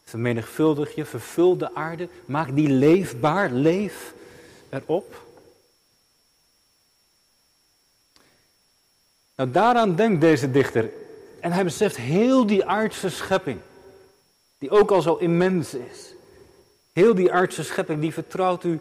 vermenigvuldig 0.05 0.95
je, 0.95 1.05
vervul 1.05 1.57
de 1.57 1.75
aarde, 1.75 2.09
maak 2.25 2.55
die 2.55 2.69
leefbaar, 2.69 3.51
leef 3.51 4.15
erop. 4.69 5.24
Nou, 9.37 9.51
daaraan 9.51 9.97
denkt 9.97 10.21
deze 10.21 10.51
dichter. 10.51 10.91
En 11.41 11.53
hij 11.53 11.65
beseft 11.65 11.97
heel 11.97 12.47
die 12.47 12.65
aardse 12.65 13.11
schepping, 13.11 13.61
die 14.59 14.71
ook 14.71 14.91
al 14.91 15.03
zo 15.03 15.15
immens 15.15 15.75
is. 15.75 16.13
Heel 16.93 17.15
die 17.15 17.33
aardse 17.33 17.63
schepping, 17.63 18.01
die 18.01 18.13
vertrouwt 18.13 18.65
u 18.65 18.81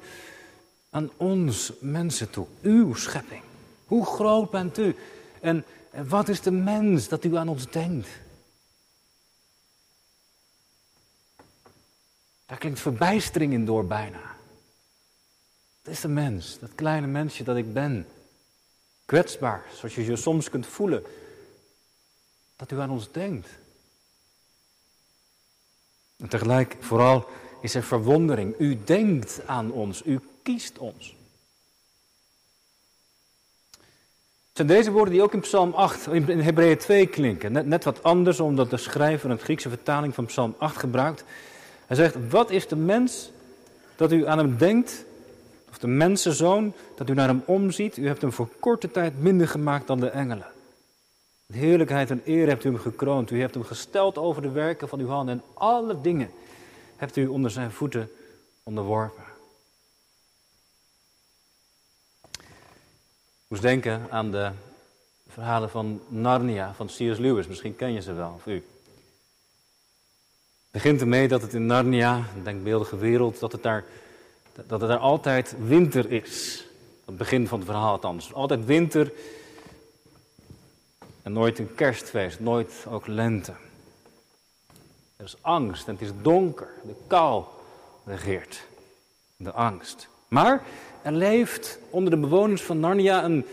aan 0.90 1.12
ons 1.18 1.74
mensen 1.80 2.30
toe. 2.30 2.46
Uw 2.62 2.94
schepping. 2.94 3.42
Hoe 3.86 4.06
groot 4.06 4.50
bent 4.50 4.78
u? 4.78 4.96
En, 5.42 5.66
wat 6.08 6.30
is 6.30 6.42
de 6.42 6.52
mens 6.52 7.08
dat 7.08 7.24
u 7.24 7.36
aan 7.36 7.48
ons 7.48 7.72
denkt? 7.72 8.08
Daar 12.46 12.58
klinkt 12.58 12.80
verbijstering 12.80 13.54
in 13.54 13.66
door 13.66 13.86
bijna. 13.86 14.36
Dat 15.82 15.94
is 15.94 16.02
de 16.02 16.08
mens, 16.08 16.60
dat 16.60 16.76
kleine 16.76 17.08
mensje 17.08 17.44
dat 17.44 17.58
ik 17.58 17.74
ben. 17.74 18.06
Kwetsbaar, 19.06 19.66
zoals 19.74 19.96
je 19.96 20.06
je 20.06 20.16
soms 20.16 20.50
kunt 20.50 20.66
voelen. 20.66 21.04
Dat 22.56 22.72
u 22.72 22.80
aan 22.80 22.90
ons 22.90 23.12
denkt. 23.12 23.50
En 26.18 26.28
tegelijk 26.30 26.76
vooral 26.80 27.28
is 27.62 27.76
er 27.76 27.84
verwondering. 27.84 28.56
U 28.60 28.84
denkt 28.84 29.42
aan 29.46 29.72
ons, 29.72 30.02
u 30.06 30.20
kiest 30.44 30.78
ons. 30.78 31.16
Het 34.54 34.62
zijn 34.62 34.78
deze 34.78 34.92
woorden 34.92 35.14
die 35.14 35.24
ook 35.24 35.34
in 35.34 35.40
Psalm 35.40 35.74
8, 35.74 36.08
in 36.08 36.40
Hebreeën 36.40 36.78
2 36.78 37.08
klinken. 37.08 37.52
Net, 37.52 37.66
net 37.66 37.84
wat 37.84 38.04
anders, 38.04 38.40
omdat 38.40 38.70
de 38.70 38.78
schrijver 38.78 39.30
een 39.30 39.40
Griekse 39.40 39.70
vertaling 39.70 40.14
van 40.14 40.26
Psalm 40.26 40.56
8 40.58 40.78
gebruikt. 40.78 41.24
Hij 41.86 41.96
zegt, 41.96 42.30
wat 42.30 42.50
is 42.52 42.68
de 42.68 42.76
mens 42.76 43.32
dat 43.96 44.12
u 44.12 44.28
aan 44.28 44.38
hem 44.38 44.58
denkt, 44.58 45.06
of 45.74 45.80
de 45.80 45.88
mensenzoon, 45.88 46.74
dat 46.96 47.10
u 47.10 47.14
naar 47.14 47.28
hem 47.28 47.44
omziet? 47.46 47.98
U 47.98 48.08
hebt 48.08 48.22
hem 48.22 48.32
voor 48.32 48.50
korte 48.60 48.92
tijd 48.92 49.22
minder 49.22 49.48
gemaakt 49.48 49.88
dan 49.88 50.00
de 50.00 50.10
engelen. 50.10 50.46
Heerlijkheid 51.54 52.10
en 52.10 52.22
eer 52.26 52.48
hebt 52.48 52.64
u 52.64 52.70
hem 52.70 52.80
gekroond. 52.80 53.32
U 53.32 53.40
hebt 53.40 53.54
hem 53.54 53.64
gesteld 53.64 54.18
over 54.18 54.42
de 54.42 54.52
werken 54.52 54.90
van 54.90 55.00
uw 55.00 55.08
handen 55.08 55.36
en 55.36 55.44
alle 55.54 56.02
dingen 56.02 56.30
hebt 56.96 57.16
u 57.16 57.28
onder 57.28 57.52
zijn 57.52 57.72
voeten 57.72 58.10
onderworpen. 58.64 59.24
Ik 62.32 63.48
moest 63.48 63.62
denken 63.62 64.08
aan 64.10 64.32
de 64.32 64.52
verhalen 65.28 65.70
van 65.70 66.02
Narnia 66.08 66.74
van 66.74 66.88
C.S. 66.88 66.98
Lewis. 66.98 67.48
Misschien 67.48 67.76
ken 67.76 67.94
je 67.94 68.02
ze 68.02 68.14
wel, 68.14 68.34
of 68.36 68.46
u. 68.46 68.54
Het 68.54 68.64
begint 70.82 71.02
ermee 71.02 71.28
dat 71.28 71.42
het 71.42 71.54
in 71.54 71.66
Narnia, 71.66 72.16
een 72.36 72.44
denkbeeldige 72.44 72.98
wereld, 72.98 73.40
dat 73.40 73.52
het 73.52 73.64
daar, 73.64 73.84
dat 74.68 74.80
daar 74.80 74.98
altijd 74.98 75.56
winter 75.66 76.12
is. 76.12 76.66
Het 77.06 77.18
begin 77.18 77.48
van 77.48 77.60
het 77.60 77.68
verhaal 77.68 77.92
althans. 77.92 78.34
Altijd 78.34 78.66
winter 78.66 79.12
en 81.22 81.34
nooit 81.34 81.60
een 81.60 81.76
kerstfeest, 81.76 82.40
nooit 82.40 82.86
ook 82.90 83.08
lente. 83.08 83.54
Er 85.16 85.26
is 85.26 85.38
angst 85.42 85.88
en 85.88 85.94
het 85.94 86.02
is 86.02 86.12
donker. 86.22 86.70
De 86.84 86.96
kou 87.08 87.44
regeert. 88.06 88.66
De 89.36 89.52
angst. 89.52 90.08
Maar 90.28 90.64
er 91.02 91.12
leeft 91.12 91.80
onder 91.90 92.12
de 92.12 92.18
bewoners 92.18 92.62
van 92.62 92.80
Narnia 92.80 93.24
een, 93.24 93.46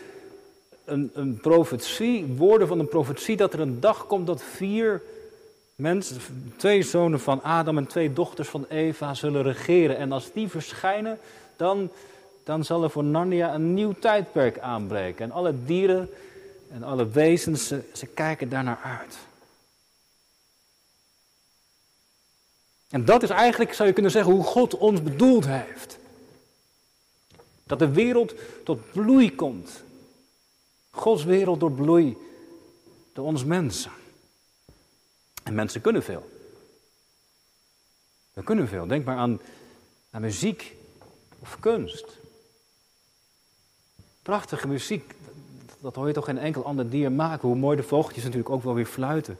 een, 0.84 1.10
een 1.14 1.38
profetie, 1.40 2.26
woorden 2.26 2.68
van 2.68 2.78
een 2.78 2.88
profetie, 2.88 3.36
dat 3.36 3.52
er 3.52 3.60
een 3.60 3.80
dag 3.80 4.06
komt 4.06 4.26
dat 4.26 4.42
vier 4.42 5.02
mensen, 5.80 6.20
twee 6.56 6.82
zonen 6.82 7.20
van 7.20 7.42
Adam 7.42 7.78
en 7.78 7.86
twee 7.86 8.12
dochters 8.12 8.48
van 8.48 8.66
Eva 8.68 9.14
zullen 9.14 9.42
regeren. 9.42 9.96
En 9.96 10.12
als 10.12 10.32
die 10.32 10.48
verschijnen, 10.48 11.18
dan, 11.56 11.90
dan 12.44 12.64
zal 12.64 12.82
er 12.82 12.90
voor 12.90 13.04
Narnia 13.04 13.54
een 13.54 13.74
nieuw 13.74 13.92
tijdperk 13.92 14.58
aanbreken. 14.58 15.24
En 15.24 15.30
alle 15.30 15.54
dieren 15.64 16.10
en 16.70 16.82
alle 16.82 17.08
wezens, 17.08 17.66
ze, 17.66 18.06
kijken 18.14 18.48
daarnaar 18.48 18.80
uit. 18.82 19.18
En 22.90 23.04
dat 23.04 23.22
is 23.22 23.30
eigenlijk, 23.30 23.72
zou 23.72 23.88
je 23.88 23.94
kunnen 23.94 24.12
zeggen, 24.12 24.32
hoe 24.32 24.44
God 24.44 24.76
ons 24.76 25.02
bedoeld 25.02 25.46
heeft. 25.46 25.98
Dat 27.64 27.78
de 27.78 27.90
wereld 27.90 28.34
tot 28.64 28.92
bloei 28.92 29.34
komt. 29.34 29.82
Gods 30.90 31.24
wereld 31.24 31.60
door 31.60 31.72
bloei 31.72 32.16
door 33.12 33.24
ons 33.24 33.44
mensen. 33.44 33.90
En 35.42 35.54
mensen 35.54 35.80
kunnen 35.80 36.02
veel. 36.02 36.30
We 38.32 38.42
kunnen 38.42 38.68
veel. 38.68 38.86
Denk 38.86 39.04
maar 39.04 39.16
aan, 39.16 39.40
aan 40.10 40.20
muziek 40.20 40.76
of 41.38 41.56
kunst. 41.60 42.18
Prachtige 44.22 44.68
muziek, 44.68 45.14
dat 45.80 45.94
hoor 45.94 46.06
je 46.06 46.12
toch 46.12 46.24
geen 46.24 46.38
enkel 46.38 46.64
ander 46.64 46.90
dier 46.90 47.12
maken. 47.12 47.48
Hoe 47.48 47.56
mooi 47.56 47.76
de 47.76 47.82
vogeltjes 47.82 48.22
natuurlijk 48.22 48.50
ook 48.50 48.62
wel 48.62 48.74
weer 48.74 48.86
fluiten. 48.86 49.38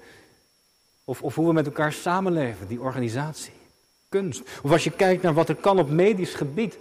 Of, 1.05 1.23
of 1.23 1.35
hoe 1.35 1.47
we 1.47 1.53
met 1.53 1.67
elkaar 1.67 1.93
samenleven, 1.93 2.69
die 2.69 2.81
organisatie. 2.81 3.53
Kunst. 4.09 4.43
Of 4.63 4.71
als 4.71 4.85
je 4.85 4.91
kijkt 4.91 5.23
naar 5.23 5.35
wat 5.35 5.49
er 5.49 5.55
kan 5.55 5.79
op 5.79 5.91
medisch 5.91 6.35
gebied. 6.35 6.79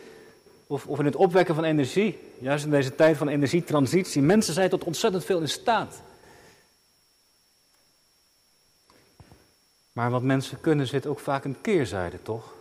Of, 0.68 0.88
of 0.88 1.00
in 1.00 1.06
het 1.06 1.16
opwekken 1.16 1.56
van 1.56 1.64
energie. 1.64 2.18
Juist 2.40 2.66
in 2.66 2.72
deze 2.72 2.96
tijd 2.96 3.18
van 3.18 3.28
energietransitie. 3.28 4.22
Mensen 4.22 4.54
zijn 4.54 4.70
tot 4.70 4.84
ontzettend 4.84 5.26
veel 5.26 5.40
in 5.40 5.50
staat. 5.50 6.02
Maar 10.00 10.12
wat 10.12 10.22
mensen 10.22 10.62
kunnen 10.62 10.88
zit 10.88 11.06
ook 11.06 11.20
vaak 11.20 11.44
een 11.44 11.62
keerzijde, 11.62 12.22
toch? 12.22 12.54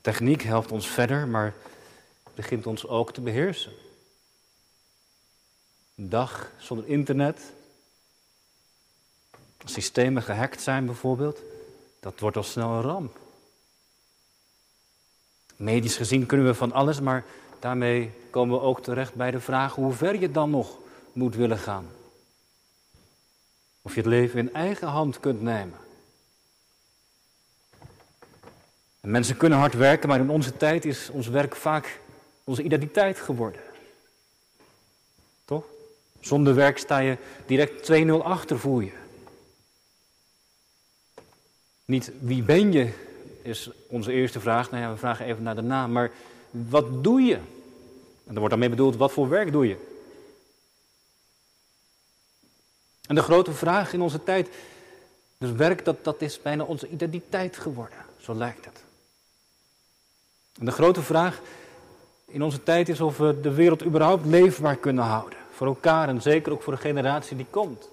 Techniek 0.00 0.42
helpt 0.42 0.72
ons 0.72 0.86
verder, 0.86 1.28
maar 1.28 1.54
begint 2.34 2.66
ons 2.66 2.86
ook 2.86 3.12
te 3.12 3.20
beheersen. 3.20 3.72
Een 5.94 6.08
dag 6.08 6.50
zonder 6.58 6.86
internet, 6.86 7.52
als 9.62 9.72
systemen 9.72 10.22
gehackt 10.22 10.62
zijn 10.62 10.86
bijvoorbeeld, 10.86 11.40
dat 12.00 12.20
wordt 12.20 12.36
al 12.36 12.42
snel 12.42 12.70
een 12.70 12.82
ramp. 12.82 13.18
Medisch 15.56 15.96
gezien 15.96 16.26
kunnen 16.26 16.46
we 16.46 16.54
van 16.54 16.72
alles, 16.72 17.00
maar 17.00 17.24
daarmee 17.58 18.12
komen 18.30 18.58
we 18.58 18.64
ook 18.64 18.82
terecht 18.82 19.14
bij 19.14 19.30
de 19.30 19.40
vraag 19.40 19.74
hoe 19.74 19.92
ver 19.92 20.20
je 20.20 20.30
dan 20.30 20.50
nog 20.50 20.78
moet 21.12 21.34
willen 21.34 21.58
gaan. 21.58 21.88
Of 23.86 23.94
je 23.94 24.00
het 24.00 24.08
leven 24.08 24.38
in 24.38 24.54
eigen 24.54 24.88
hand 24.88 25.20
kunt 25.20 25.42
nemen. 25.42 25.78
En 29.00 29.10
mensen 29.10 29.36
kunnen 29.36 29.58
hard 29.58 29.74
werken, 29.74 30.08
maar 30.08 30.20
in 30.20 30.30
onze 30.30 30.56
tijd 30.56 30.84
is 30.84 31.10
ons 31.10 31.28
werk 31.28 31.56
vaak 31.56 32.00
onze 32.44 32.62
identiteit 32.62 33.18
geworden. 33.18 33.60
Toch? 35.44 35.64
Zonder 36.20 36.54
werk 36.54 36.78
sta 36.78 36.98
je 36.98 37.16
direct 37.46 37.92
2-0 37.92 38.10
achter, 38.22 38.58
voel 38.58 38.80
je. 38.80 38.92
Niet 41.84 42.12
wie 42.20 42.42
ben 42.42 42.72
je, 42.72 42.92
is 43.42 43.70
onze 43.88 44.12
eerste 44.12 44.40
vraag. 44.40 44.70
Nou 44.70 44.82
ja, 44.82 44.90
we 44.90 44.96
vragen 44.96 45.26
even 45.26 45.42
naar 45.42 45.54
de 45.54 45.62
naam. 45.62 45.92
Maar 45.92 46.10
wat 46.50 47.04
doe 47.04 47.20
je? 47.20 47.36
En 48.26 48.32
er 48.32 48.34
wordt 48.34 48.50
daarmee 48.50 48.68
bedoeld, 48.68 48.96
wat 48.96 49.12
voor 49.12 49.28
werk 49.28 49.52
doe 49.52 49.68
je? 49.68 49.93
En 53.06 53.14
de 53.14 53.22
grote 53.22 53.52
vraag 53.52 53.92
in 53.92 54.00
onze 54.00 54.24
tijd, 54.24 54.48
dus 55.38 55.52
werk, 55.52 55.84
dat, 55.84 56.04
dat 56.04 56.22
is 56.22 56.42
bijna 56.42 56.64
onze 56.64 56.88
identiteit 56.88 57.56
geworden. 57.56 57.98
Zo 58.20 58.34
lijkt 58.34 58.64
het. 58.64 58.82
En 60.58 60.64
de 60.64 60.72
grote 60.72 61.02
vraag 61.02 61.40
in 62.26 62.42
onze 62.42 62.62
tijd 62.62 62.88
is 62.88 63.00
of 63.00 63.16
we 63.16 63.40
de 63.40 63.54
wereld 63.54 63.84
überhaupt 63.84 64.26
leefbaar 64.26 64.76
kunnen 64.76 65.04
houden. 65.04 65.38
Voor 65.50 65.66
elkaar 65.66 66.08
en 66.08 66.22
zeker 66.22 66.52
ook 66.52 66.62
voor 66.62 66.72
de 66.72 66.80
generatie 66.80 67.36
die 67.36 67.46
komt. 67.50 67.88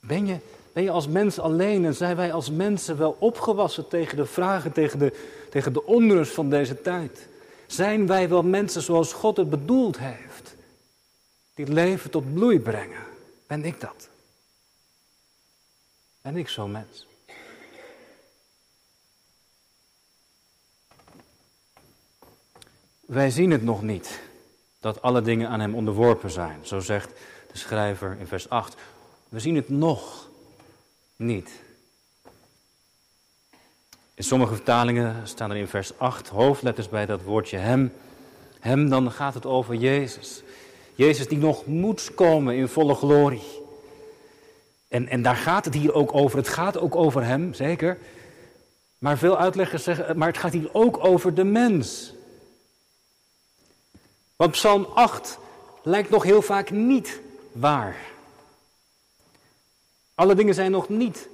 Ben 0.00 0.26
je, 0.26 0.36
ben 0.72 0.82
je 0.82 0.90
als 0.90 1.08
mens 1.08 1.38
alleen 1.38 1.84
en 1.84 1.94
zijn 1.94 2.16
wij 2.16 2.32
als 2.32 2.50
mensen 2.50 2.98
wel 2.98 3.16
opgewassen 3.18 3.88
tegen 3.88 4.16
de 4.16 4.26
vragen, 4.26 4.72
tegen 4.72 4.98
de, 4.98 5.12
tegen 5.50 5.72
de 5.72 5.84
onrust 5.86 6.32
van 6.32 6.50
deze 6.50 6.82
tijd? 6.82 7.28
Zijn 7.66 8.06
wij 8.06 8.28
wel 8.28 8.42
mensen 8.42 8.82
zoals 8.82 9.12
God 9.12 9.36
het 9.36 9.50
bedoeld 9.50 9.98
heeft? 9.98 10.51
Het 11.62 11.72
leven 11.72 12.10
tot 12.10 12.34
bloei 12.34 12.60
brengen. 12.60 13.00
Ben 13.46 13.64
ik 13.64 13.80
dat? 13.80 14.08
Ben 16.22 16.36
ik 16.36 16.48
zo'n 16.48 16.70
mens? 16.70 17.06
Wij 23.00 23.30
zien 23.30 23.50
het 23.50 23.62
nog 23.62 23.82
niet, 23.82 24.20
dat 24.80 25.02
alle 25.02 25.22
dingen 25.22 25.48
aan 25.48 25.60
hem 25.60 25.74
onderworpen 25.74 26.30
zijn. 26.30 26.66
Zo 26.66 26.80
zegt 26.80 27.08
de 27.52 27.58
schrijver 27.58 28.16
in 28.18 28.26
vers 28.26 28.48
8. 28.48 28.74
We 29.28 29.40
zien 29.40 29.56
het 29.56 29.68
nog 29.68 30.28
niet. 31.16 31.50
In 34.14 34.24
sommige 34.24 34.54
vertalingen 34.54 35.28
staan 35.28 35.50
er 35.50 35.56
in 35.56 35.68
vers 35.68 35.98
8 35.98 36.28
hoofdletters 36.28 36.88
bij 36.88 37.06
dat 37.06 37.22
woordje 37.22 37.56
hem. 37.56 37.92
Hem, 38.60 38.88
dan 38.88 39.10
gaat 39.10 39.34
het 39.34 39.46
over 39.46 39.74
Jezus. 39.74 40.41
Jezus 40.94 41.28
die 41.28 41.38
nog 41.38 41.66
moet 41.66 42.14
komen 42.14 42.54
in 42.54 42.68
volle 42.68 42.94
glorie. 42.94 43.60
En, 44.88 45.08
en 45.08 45.22
daar 45.22 45.36
gaat 45.36 45.64
het 45.64 45.74
hier 45.74 45.94
ook 45.94 46.14
over. 46.14 46.38
Het 46.38 46.48
gaat 46.48 46.78
ook 46.78 46.96
over 46.96 47.24
hem, 47.24 47.54
zeker. 47.54 47.98
Maar 48.98 49.18
veel 49.18 49.38
uitleggers 49.38 49.82
zeggen, 49.82 50.18
maar 50.18 50.28
het 50.28 50.38
gaat 50.38 50.52
hier 50.52 50.68
ook 50.74 51.04
over 51.04 51.34
de 51.34 51.44
mens. 51.44 52.14
Want 54.36 54.50
Psalm 54.50 54.84
8 54.94 55.38
lijkt 55.82 56.10
nog 56.10 56.22
heel 56.22 56.42
vaak 56.42 56.70
niet 56.70 57.20
waar. 57.52 57.96
Alle 60.14 60.34
dingen 60.34 60.54
zijn 60.54 60.70
nog 60.70 60.88
niet 60.88 61.28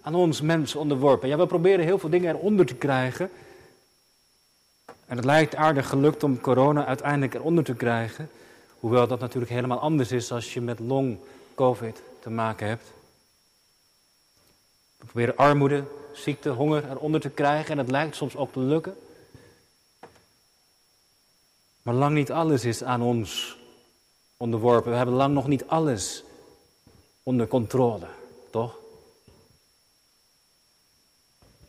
aan 0.00 0.14
ons 0.14 0.40
mens 0.40 0.74
onderworpen. 0.74 1.28
Ja, 1.28 1.36
we 1.36 1.46
proberen 1.46 1.84
heel 1.84 1.98
veel 1.98 2.10
dingen 2.10 2.34
eronder 2.34 2.66
te 2.66 2.74
krijgen. 2.74 3.30
En 5.06 5.16
het 5.16 5.24
lijkt 5.24 5.54
aardig 5.54 5.88
gelukt 5.88 6.22
om 6.22 6.40
corona 6.40 6.86
uiteindelijk 6.86 7.34
eronder 7.34 7.64
te 7.64 7.74
krijgen. 7.74 8.30
Hoewel 8.80 9.06
dat 9.06 9.20
natuurlijk 9.20 9.52
helemaal 9.52 9.78
anders 9.78 10.12
is 10.12 10.32
als 10.32 10.54
je 10.54 10.60
met 10.60 10.78
long-covid 10.78 12.02
te 12.20 12.30
maken 12.30 12.66
hebt. 12.66 12.92
We 14.96 15.04
proberen 15.04 15.36
armoede, 15.36 15.84
ziekte, 16.12 16.48
honger 16.48 16.90
eronder 16.90 17.20
te 17.20 17.28
krijgen 17.28 17.70
en 17.70 17.78
het 17.78 17.90
lijkt 17.90 18.16
soms 18.16 18.36
ook 18.36 18.52
te 18.52 18.60
lukken. 18.60 18.96
Maar 21.82 21.94
lang 21.94 22.14
niet 22.14 22.30
alles 22.30 22.64
is 22.64 22.82
aan 22.82 23.02
ons 23.02 23.58
onderworpen. 24.36 24.90
We 24.90 24.96
hebben 24.96 25.14
lang 25.14 25.34
nog 25.34 25.46
niet 25.46 25.66
alles 25.66 26.24
onder 27.22 27.46
controle, 27.46 28.06
toch? 28.50 28.78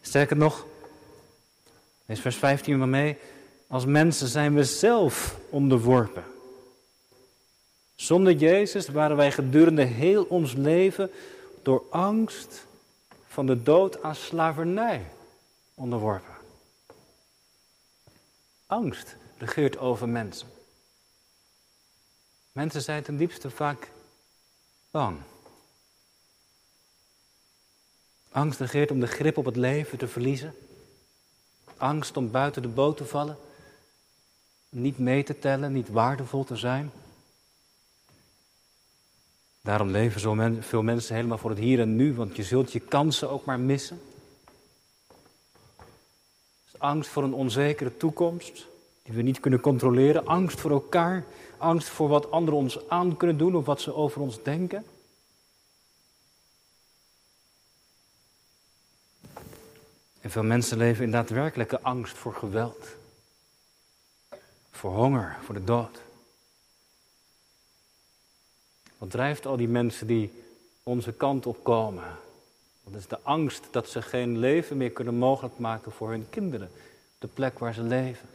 Sterker 0.02 0.38
nog, 0.38 0.66
lees 2.06 2.20
vers 2.20 2.36
15 2.36 2.78
maar 2.78 2.88
mee. 2.88 3.18
Als 3.68 3.86
mensen 3.86 4.28
zijn 4.28 4.56
we 4.56 4.64
zelf 4.64 5.40
onderworpen. 5.50 6.31
Zonder 8.02 8.34
Jezus 8.34 8.88
waren 8.88 9.18
wij 9.18 9.32
gedurende 9.32 9.84
heel 9.84 10.24
ons 10.24 10.54
leven 10.54 11.12
door 11.62 11.84
angst 11.90 12.66
van 13.28 13.46
de 13.46 13.64
dood 13.64 14.04
aan 14.04 14.16
slavernij 14.16 15.06
onderworpen. 15.74 16.34
Angst 18.66 19.16
regeert 19.38 19.78
over 19.78 20.10
mensen. 20.10 20.48
Mensen 22.52 22.82
zijn 22.82 23.04
ten 23.04 23.18
diepste 23.18 23.50
vaak 23.50 23.92
bang. 24.92 25.18
Angst 28.32 28.60
regeert 28.60 28.92
om 28.92 29.00
de 29.00 29.08
grip 29.08 29.38
op 29.38 29.46
het 29.46 29.56
leven 29.56 29.98
te 29.98 30.08
verliezen. 30.08 30.54
Angst 31.78 32.18
om 32.18 32.32
buiten 32.32 32.62
de 32.62 32.68
boot 32.68 32.98
te 32.98 33.06
vallen. 33.06 33.38
Niet 34.70 34.98
mee 34.98 35.24
te 35.24 35.40
tellen, 35.40 35.74
niet 35.74 35.90
waardevol 35.90 36.44
te 36.44 36.56
zijn. 36.56 36.92
Daarom 39.72 39.90
leven 39.90 40.22
zo 40.22 40.36
veel 40.60 40.82
mensen 40.82 41.16
helemaal 41.16 41.38
voor 41.38 41.50
het 41.50 41.60
hier 41.60 41.80
en 41.80 41.96
nu, 41.96 42.14
want 42.14 42.36
je 42.36 42.44
zult 42.44 42.72
je 42.72 42.80
kansen 42.80 43.30
ook 43.30 43.46
maar 43.46 43.60
missen. 43.60 44.02
angst 46.78 47.10
voor 47.10 47.24
een 47.24 47.34
onzekere 47.34 47.98
toekomst, 47.98 48.68
die 49.04 49.14
we 49.14 49.22
niet 49.22 49.40
kunnen 49.40 49.60
controleren. 49.60 50.26
Angst 50.26 50.60
voor 50.60 50.72
elkaar, 50.72 51.24
angst 51.58 51.90
voor 51.90 52.08
wat 52.08 52.32
anderen 52.32 52.60
ons 52.60 52.90
aan 52.90 53.18
kunnen 53.18 53.38
doen 53.38 53.56
of 53.56 53.66
wat 53.66 53.82
ze 53.82 53.96
over 53.96 54.22
ons 54.22 54.44
denken. 54.44 54.86
En 60.22 60.32
veel 60.32 60.44
mensen 60.44 60.78
leven 60.78 61.06
in 61.06 61.12
daadwerkelijke 61.12 61.82
angst 61.82 62.18
voor 62.18 62.34
geweld, 62.34 62.88
voor 64.72 64.92
honger, 64.92 65.38
voor 65.44 65.56
de 65.56 65.64
dood. 65.64 66.02
Wat 69.02 69.12
drijft 69.12 69.46
al 69.46 69.58
die 69.58 69.68
mensen 69.68 70.08
die 70.08 70.44
onze 70.84 71.12
kant 71.12 71.46
op 71.46 71.64
komen? 71.64 72.04
Dat 72.84 73.00
is 73.00 73.08
de 73.08 73.20
angst 73.22 73.68
dat 73.72 73.90
ze 73.90 74.02
geen 74.02 74.38
leven 74.38 74.78
meer 74.78 74.92
kunnen 74.92 75.16
mogelijk 75.16 75.58
maken 75.58 75.92
voor 75.92 76.10
hun 76.10 76.30
kinderen, 76.30 76.72
de 77.20 77.28
plek 77.28 77.60
waar 77.60 77.74
ze 77.74 77.82
leven. 77.82 78.30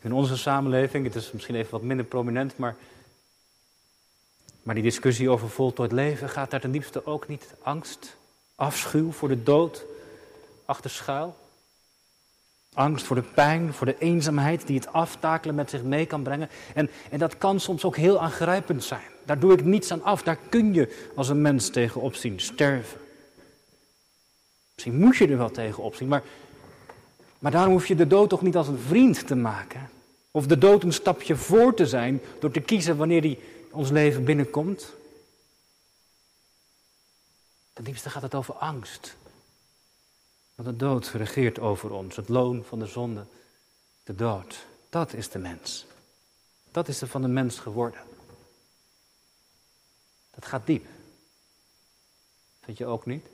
In 0.00 0.12
onze 0.12 0.36
samenleving, 0.36 1.04
het 1.04 1.14
is 1.14 1.32
misschien 1.32 1.54
even 1.54 1.70
wat 1.70 1.82
minder 1.82 2.06
prominent, 2.06 2.56
maar, 2.56 2.76
maar 4.62 4.74
die 4.74 4.84
discussie 4.84 5.30
over 5.30 5.48
voltooid 5.48 5.92
leven 5.92 6.28
gaat 6.28 6.50
daar 6.50 6.60
ten 6.60 6.72
diepste 6.72 7.06
ook 7.06 7.28
niet 7.28 7.54
angst, 7.62 8.16
afschuw 8.54 9.12
voor 9.12 9.28
de 9.28 9.42
dood 9.42 9.84
achter 10.64 10.90
schuil. 10.90 11.36
Angst 12.76 13.06
voor 13.06 13.16
de 13.16 13.22
pijn, 13.22 13.72
voor 13.72 13.86
de 13.86 13.98
eenzaamheid 13.98 14.66
die 14.66 14.76
het 14.76 14.92
aftakelen 14.92 15.54
met 15.54 15.70
zich 15.70 15.82
mee 15.82 16.06
kan 16.06 16.22
brengen. 16.22 16.48
En, 16.74 16.90
en 17.10 17.18
dat 17.18 17.38
kan 17.38 17.60
soms 17.60 17.84
ook 17.84 17.96
heel 17.96 18.20
aangrijpend 18.20 18.84
zijn. 18.84 19.08
Daar 19.24 19.38
doe 19.38 19.52
ik 19.52 19.64
niets 19.64 19.92
aan 19.92 20.02
af. 20.02 20.22
Daar 20.22 20.38
kun 20.48 20.74
je 20.74 21.10
als 21.14 21.28
een 21.28 21.42
mens 21.42 21.70
tegen 21.70 22.00
opzien, 22.00 22.40
sterven. 22.40 23.00
Misschien 24.74 24.98
moet 24.98 25.16
je 25.16 25.28
er 25.28 25.36
wel 25.36 25.50
tegen 25.50 25.82
opzien, 25.82 26.08
maar, 26.08 26.22
maar 27.38 27.52
daarom 27.52 27.72
hoef 27.72 27.86
je 27.86 27.94
de 27.94 28.06
dood 28.06 28.28
toch 28.28 28.42
niet 28.42 28.56
als 28.56 28.68
een 28.68 28.78
vriend 28.78 29.26
te 29.26 29.34
maken. 29.36 29.90
Of 30.30 30.46
de 30.46 30.58
dood 30.58 30.82
een 30.82 30.92
stapje 30.92 31.36
voor 31.36 31.74
te 31.74 31.86
zijn 31.86 32.20
door 32.40 32.50
te 32.50 32.60
kiezen 32.60 32.96
wanneer 32.96 33.22
die 33.22 33.38
ons 33.70 33.90
leven 33.90 34.24
binnenkomt. 34.24 34.94
Ten 37.72 37.84
diepste 37.84 38.10
gaat 38.10 38.22
het 38.22 38.34
over 38.34 38.54
angst. 38.54 39.16
Want 40.56 40.68
de 40.68 40.76
dood 40.76 41.08
regeert 41.08 41.58
over 41.58 41.90
ons. 41.90 42.16
Het 42.16 42.28
loon 42.28 42.64
van 42.64 42.78
de 42.78 42.86
zonde, 42.86 43.24
de 44.04 44.14
dood. 44.14 44.66
Dat 44.88 45.12
is 45.12 45.28
de 45.28 45.38
mens. 45.38 45.86
Dat 46.70 46.88
is 46.88 47.00
er 47.00 47.08
van 47.08 47.22
de 47.22 47.28
mens 47.28 47.58
geworden. 47.58 48.00
Dat 50.34 50.46
gaat 50.46 50.66
diep. 50.66 50.86
Vind 52.60 52.78
je 52.78 52.86
ook 52.86 53.06
niet? 53.06 53.26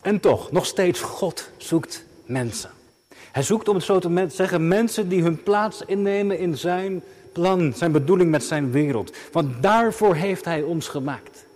En 0.00 0.20
toch, 0.20 0.52
nog 0.52 0.66
steeds, 0.66 1.00
God 1.00 1.50
zoekt 1.56 2.04
mensen. 2.24 2.70
Hij 3.32 3.42
zoekt, 3.42 3.68
om 3.68 3.74
het 3.74 3.84
zo 3.84 3.98
te 3.98 4.26
zeggen, 4.28 4.68
mensen 4.68 5.08
die 5.08 5.22
hun 5.22 5.42
plaats 5.42 5.80
innemen 5.80 6.38
in 6.38 6.58
zijn 6.58 7.02
plan, 7.34 7.72
zijn 7.76 7.92
bedoeling 7.92 8.30
met 8.30 8.44
zijn 8.44 8.70
wereld. 8.70 9.16
Want 9.32 9.62
daarvoor 9.62 10.14
heeft 10.14 10.44
hij 10.44 10.62
ons 10.62 10.88
gemaakt. 10.88 11.46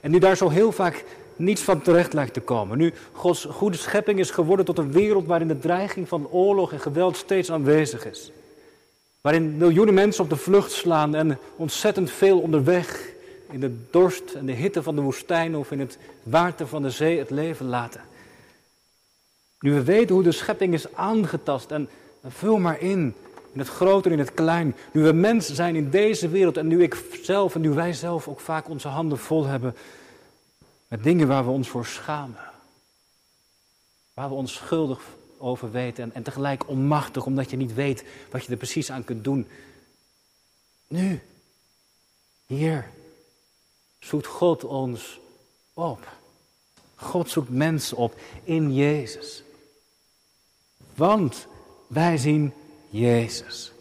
En 0.00 0.10
nu 0.10 0.18
daar 0.18 0.36
zo 0.36 0.48
heel 0.48 0.72
vaak 0.72 1.04
niets 1.36 1.62
van 1.62 1.82
terecht 1.82 2.12
lijkt 2.12 2.32
te 2.32 2.40
komen. 2.40 2.78
Nu 2.78 2.92
Gods 3.12 3.44
goede 3.50 3.76
schepping 3.76 4.18
is 4.18 4.30
geworden 4.30 4.64
tot 4.64 4.78
een 4.78 4.92
wereld 4.92 5.26
waarin 5.26 5.48
de 5.48 5.58
dreiging 5.58 6.08
van 6.08 6.28
oorlog 6.30 6.72
en 6.72 6.80
geweld 6.80 7.16
steeds 7.16 7.50
aanwezig 7.50 8.06
is. 8.06 8.32
Waarin 9.20 9.56
miljoenen 9.56 9.94
mensen 9.94 10.24
op 10.24 10.30
de 10.30 10.36
vlucht 10.36 10.72
slaan 10.72 11.14
en 11.14 11.38
ontzettend 11.56 12.10
veel 12.10 12.40
onderweg 12.40 13.08
in 13.50 13.60
de 13.60 13.74
dorst 13.90 14.34
en 14.34 14.46
de 14.46 14.52
hitte 14.52 14.82
van 14.82 14.94
de 14.94 15.00
woestijn 15.00 15.56
of 15.56 15.70
in 15.70 15.80
het 15.80 15.98
water 16.22 16.66
van 16.66 16.82
de 16.82 16.90
zee 16.90 17.18
het 17.18 17.30
leven 17.30 17.66
laten. 17.66 18.00
Nu 19.60 19.72
we 19.72 19.82
weten 19.82 20.14
hoe 20.14 20.24
de 20.24 20.32
schepping 20.32 20.74
is 20.74 20.94
aangetast 20.94 21.70
en 21.70 21.88
vul 22.24 22.58
maar 22.58 22.80
in, 22.80 23.14
in 23.56 23.62
het 23.62 23.70
grote 23.70 24.08
en 24.08 24.14
in 24.14 24.18
het 24.18 24.34
klein. 24.34 24.76
Nu 24.92 25.02
we 25.02 25.12
mensen 25.12 25.54
zijn 25.54 25.76
in 25.76 25.90
deze 25.90 26.28
wereld 26.28 26.56
en 26.56 26.66
nu 26.66 26.82
ik 26.82 27.18
zelf 27.22 27.54
en 27.54 27.60
nu 27.60 27.70
wij 27.70 27.92
zelf 27.92 28.28
ook 28.28 28.40
vaak 28.40 28.68
onze 28.68 28.88
handen 28.88 29.18
vol 29.18 29.44
hebben 29.46 29.76
met 30.88 31.02
dingen 31.02 31.28
waar 31.28 31.44
we 31.44 31.50
ons 31.50 31.68
voor 31.68 31.86
schamen. 31.86 32.40
Waar 34.14 34.28
we 34.28 34.34
ons 34.34 34.54
schuldig 34.54 35.00
over 35.38 35.70
weten 35.70 36.04
en, 36.04 36.14
en 36.14 36.22
tegelijk 36.22 36.68
onmachtig 36.68 37.26
omdat 37.26 37.50
je 37.50 37.56
niet 37.56 37.74
weet 37.74 38.04
wat 38.30 38.44
je 38.44 38.50
er 38.50 38.56
precies 38.56 38.90
aan 38.90 39.04
kunt 39.04 39.24
doen. 39.24 39.46
Nu, 40.86 41.22
hier, 42.46 42.90
zoekt 43.98 44.26
God 44.26 44.64
ons 44.64 45.20
op. 45.74 46.08
God 46.94 47.30
zoekt 47.30 47.50
mensen 47.50 47.96
op 47.96 48.20
in 48.44 48.74
Jezus. 48.74 49.42
Want 50.94 51.46
wij 51.86 52.16
zien 52.16 52.52
Jezus. 52.88 53.72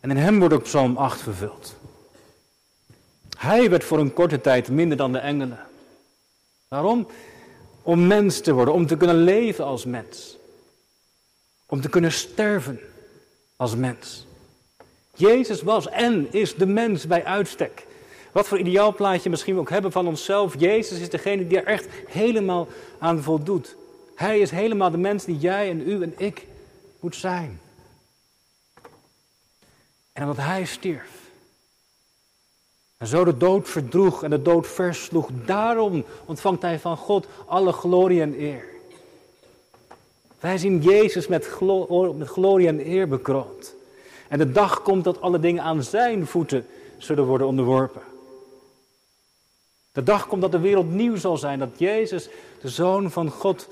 En 0.00 0.10
in 0.10 0.16
hem 0.16 0.38
wordt 0.38 0.54
ook 0.54 0.62
Psalm 0.62 0.96
8 0.96 1.20
vervuld. 1.20 1.76
Hij 3.38 3.70
werd 3.70 3.84
voor 3.84 3.98
een 3.98 4.12
korte 4.12 4.40
tijd 4.40 4.68
minder 4.68 4.96
dan 4.96 5.12
de 5.12 5.18
engelen. 5.18 5.58
Waarom? 6.68 7.06
Om 7.82 8.06
mens 8.06 8.40
te 8.40 8.52
worden, 8.52 8.74
om 8.74 8.86
te 8.86 8.96
kunnen 8.96 9.16
leven 9.16 9.64
als 9.64 9.84
mens. 9.84 10.36
Om 11.66 11.80
te 11.80 11.88
kunnen 11.88 12.12
sterven 12.12 12.80
als 13.56 13.74
mens. 13.74 14.26
Jezus 15.14 15.62
was 15.62 15.88
en 15.88 16.32
is 16.32 16.54
de 16.54 16.66
mens 16.66 17.06
bij 17.06 17.24
uitstek. 17.24 17.86
Wat 18.32 18.48
voor 18.48 18.58
ideaalplaatje 18.58 19.30
misschien 19.30 19.54
we 19.54 19.60
ook 19.60 19.70
hebben 19.70 19.92
van 19.92 20.06
onszelf. 20.06 20.54
Jezus 20.58 20.98
is 20.98 21.10
degene 21.10 21.46
die 21.46 21.58
er 21.58 21.66
echt 21.66 21.86
helemaal 22.06 22.68
aan 22.98 23.22
voldoet. 23.22 23.76
Hij 24.14 24.38
is 24.38 24.50
helemaal 24.50 24.90
de 24.90 24.98
mens 24.98 25.24
die 25.24 25.38
jij 25.38 25.70
en 25.70 25.88
u 25.88 26.02
en 26.02 26.14
ik 26.16 26.46
moet 27.06 27.16
zijn. 27.16 27.60
En 30.12 30.22
omdat 30.22 30.44
hij 30.44 30.64
stierf. 30.64 31.10
En 32.96 33.06
zo 33.06 33.24
de 33.24 33.36
dood 33.36 33.68
verdroeg 33.68 34.22
en 34.22 34.30
de 34.30 34.42
dood 34.42 34.66
versloeg. 34.66 35.28
Daarom 35.44 36.04
ontvangt 36.24 36.62
hij 36.62 36.78
van 36.78 36.96
God 36.96 37.26
alle 37.46 37.72
glorie 37.72 38.20
en 38.20 38.40
eer. 38.40 38.64
Wij 40.40 40.58
zien 40.58 40.82
Jezus 40.82 41.26
met, 41.26 41.60
met 42.14 42.28
glorie 42.28 42.68
en 42.68 42.86
eer 42.86 43.08
bekroond. 43.08 43.74
En 44.28 44.38
de 44.38 44.52
dag 44.52 44.82
komt 44.82 45.04
dat 45.04 45.20
alle 45.20 45.38
dingen 45.38 45.62
aan 45.62 45.82
zijn 45.82 46.26
voeten 46.26 46.66
zullen 46.98 47.24
worden 47.24 47.46
onderworpen. 47.46 48.02
De 49.92 50.02
dag 50.02 50.26
komt 50.26 50.42
dat 50.42 50.52
de 50.52 50.58
wereld 50.58 50.90
nieuw 50.90 51.16
zal 51.16 51.36
zijn, 51.36 51.58
dat 51.58 51.78
Jezus, 51.78 52.28
de 52.60 52.68
Zoon 52.68 53.10
van 53.10 53.30
God, 53.30 53.68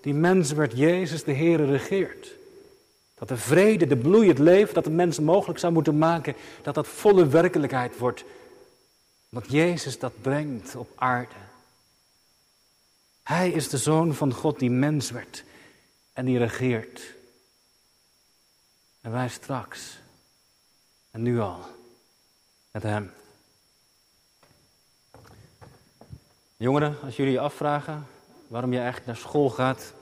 die 0.00 0.14
mens 0.14 0.52
werd, 0.52 0.78
Jezus 0.78 1.24
de 1.24 1.32
Heer 1.32 1.66
regeert. 1.66 2.38
Dat 3.20 3.28
de 3.28 3.36
vrede, 3.36 3.86
de 3.86 3.96
bloei, 3.96 4.28
het 4.28 4.38
leven 4.38 4.74
dat 4.74 4.84
de 4.84 4.90
mens 4.90 5.18
mogelijk 5.18 5.58
zou 5.58 5.72
moeten 5.72 5.98
maken, 5.98 6.34
dat 6.62 6.74
dat 6.74 6.88
volle 6.88 7.26
werkelijkheid 7.26 7.98
wordt. 7.98 8.24
Dat 9.28 9.50
Jezus 9.50 9.98
dat 9.98 10.12
brengt 10.20 10.76
op 10.76 10.90
aarde. 10.94 11.34
Hij 13.22 13.50
is 13.50 13.68
de 13.68 13.78
Zoon 13.78 14.14
van 14.14 14.32
God 14.32 14.58
die 14.58 14.70
mens 14.70 15.10
werd 15.10 15.44
en 16.12 16.24
die 16.24 16.38
regeert. 16.38 17.14
En 19.00 19.12
wij 19.12 19.28
straks, 19.28 19.98
en 21.10 21.22
nu 21.22 21.40
al, 21.40 21.60
met 22.70 22.82
Hem. 22.82 23.12
Jongeren, 26.56 26.96
als 27.02 27.16
jullie 27.16 27.32
je 27.32 27.40
afvragen 27.40 28.06
waarom 28.46 28.70
je 28.70 28.78
eigenlijk 28.78 29.06
naar 29.06 29.16
school 29.16 29.50
gaat, 29.50 29.92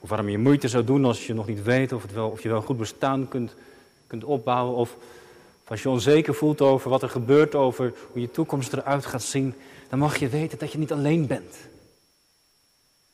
of 0.00 0.08
waarom 0.08 0.28
je 0.28 0.38
moeite 0.38 0.68
zou 0.68 0.84
doen 0.84 1.04
als 1.04 1.26
je 1.26 1.34
nog 1.34 1.46
niet 1.46 1.62
weet 1.62 1.92
of, 1.92 2.02
het 2.02 2.12
wel, 2.12 2.28
of 2.28 2.42
je 2.42 2.48
wel 2.48 2.62
goed 2.62 2.78
bestaan 2.78 3.28
kunt, 3.28 3.54
kunt 4.06 4.24
opbouwen, 4.24 4.76
of, 4.76 4.96
of 5.62 5.70
als 5.70 5.82
je 5.82 5.88
onzeker 5.88 6.34
voelt 6.34 6.60
over 6.60 6.90
wat 6.90 7.02
er 7.02 7.10
gebeurt, 7.10 7.54
over 7.54 7.92
hoe 8.12 8.20
je 8.20 8.30
toekomst 8.30 8.72
eruit 8.72 9.06
gaat 9.06 9.22
zien, 9.22 9.54
dan 9.88 9.98
mag 9.98 10.18
je 10.18 10.28
weten 10.28 10.58
dat 10.58 10.72
je 10.72 10.78
niet 10.78 10.92
alleen 10.92 11.26
bent. 11.26 11.56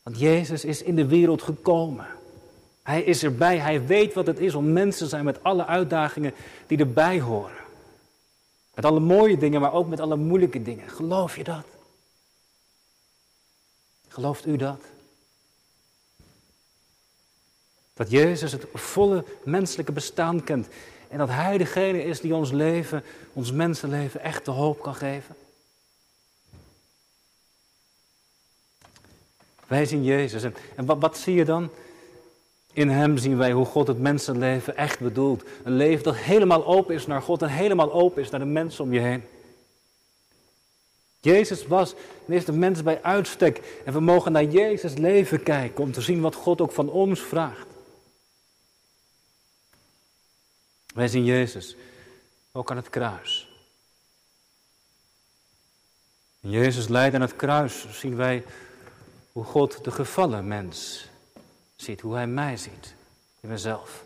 Want 0.02 0.18
Jezus 0.18 0.64
is 0.64 0.82
in 0.82 0.96
de 0.96 1.06
wereld 1.06 1.42
gekomen. 1.42 2.06
Hij 2.82 3.02
is 3.02 3.22
erbij, 3.22 3.58
hij 3.58 3.86
weet 3.86 4.14
wat 4.14 4.26
het 4.26 4.38
is 4.38 4.54
om 4.54 4.72
mensen 4.72 5.02
te 5.04 5.08
zijn 5.08 5.24
met 5.24 5.42
alle 5.42 5.66
uitdagingen 5.66 6.34
die 6.66 6.78
erbij 6.78 7.20
horen. 7.20 7.64
Met 8.74 8.84
alle 8.84 9.00
mooie 9.00 9.38
dingen, 9.38 9.60
maar 9.60 9.72
ook 9.72 9.88
met 9.88 10.00
alle 10.00 10.16
moeilijke 10.16 10.62
dingen. 10.62 10.88
Geloof 10.88 11.36
je 11.36 11.44
dat? 11.44 11.64
Gelooft 14.08 14.46
u 14.46 14.56
dat? 14.56 14.80
Dat 17.96 18.10
Jezus 18.10 18.52
het 18.52 18.64
volle 18.74 19.24
menselijke 19.44 19.92
bestaan 19.92 20.44
kent 20.44 20.68
en 21.08 21.18
dat 21.18 21.28
Hij 21.28 21.58
degene 21.58 22.04
is 22.04 22.20
die 22.20 22.34
ons 22.34 22.50
leven, 22.50 23.02
ons 23.32 23.52
mensenleven 23.52 24.20
echt 24.20 24.44
de 24.44 24.50
hoop 24.50 24.82
kan 24.82 24.94
geven? 24.94 25.34
Wij 29.66 29.86
zien 29.86 30.04
Jezus 30.04 30.42
en, 30.42 30.54
wat, 30.86 30.98
wat 31.00 31.18
zie 31.18 31.34
je 31.34 31.44
dan? 31.44 31.70
In 32.72 32.88
Hem 32.88 33.18
zien 33.18 33.36
wij 33.36 33.52
hoe 33.52 33.64
God 33.64 33.86
het 33.86 33.98
mensenleven 33.98 34.76
echt 34.76 35.00
bedoelt. 35.00 35.44
Een 35.64 35.76
leven 35.76 36.04
dat 36.04 36.16
helemaal 36.16 36.66
open 36.66 36.94
is 36.94 37.06
naar 37.06 37.22
God 37.22 37.42
en 37.42 37.48
helemaal 37.48 37.92
open 37.92 38.22
is 38.22 38.30
naar 38.30 38.40
de 38.40 38.46
mensen 38.46 38.84
om 38.84 38.92
je 38.92 39.00
heen. 39.00 39.22
Jezus 41.20 41.66
was 41.66 41.94
en 42.26 42.32
is 42.32 42.44
de 42.44 42.52
mens 42.52 42.82
bij 42.82 43.02
uitstek. 43.02 43.80
En 43.84 43.92
we 43.92 44.00
mogen 44.00 44.32
naar 44.32 44.44
Jezus 44.44 44.94
leven 44.94 45.42
kijken 45.42 45.84
om 45.84 45.92
te 45.92 46.00
zien 46.00 46.20
wat 46.20 46.34
God 46.34 46.60
ook 46.60 46.72
van 46.72 46.90
ons 46.90 47.20
vraagt. 47.20 47.75
Wij 50.96 51.08
zien 51.08 51.24
Jezus 51.24 51.76
ook 52.52 52.70
aan 52.70 52.76
het 52.76 52.90
kruis. 52.90 53.48
In 56.40 56.50
Jezus 56.50 56.88
lijdt 56.88 57.14
aan 57.14 57.20
het 57.20 57.36
kruis 57.36 57.86
zien 57.90 58.16
wij 58.16 58.44
hoe 59.32 59.44
God 59.44 59.84
de 59.84 59.90
gevallen 59.90 60.48
mens 60.48 61.08
ziet, 61.74 62.00
hoe 62.00 62.14
Hij 62.14 62.26
mij 62.26 62.56
ziet, 62.56 62.94
in 63.40 63.48
mezelf. 63.48 64.04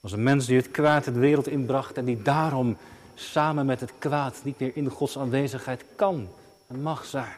Als 0.00 0.12
een 0.12 0.22
mens 0.22 0.46
die 0.46 0.56
het 0.56 0.70
kwaad 0.70 1.04
de 1.04 1.12
wereld 1.12 1.46
inbracht 1.46 1.96
en 1.96 2.04
die 2.04 2.22
daarom 2.22 2.76
samen 3.14 3.66
met 3.66 3.80
het 3.80 3.92
kwaad 3.98 4.40
niet 4.44 4.58
meer 4.58 4.76
in 4.76 4.88
Gods 4.88 5.18
aanwezigheid 5.18 5.84
kan 5.96 6.28
en 6.66 6.82
mag 6.82 7.04
zijn. 7.04 7.36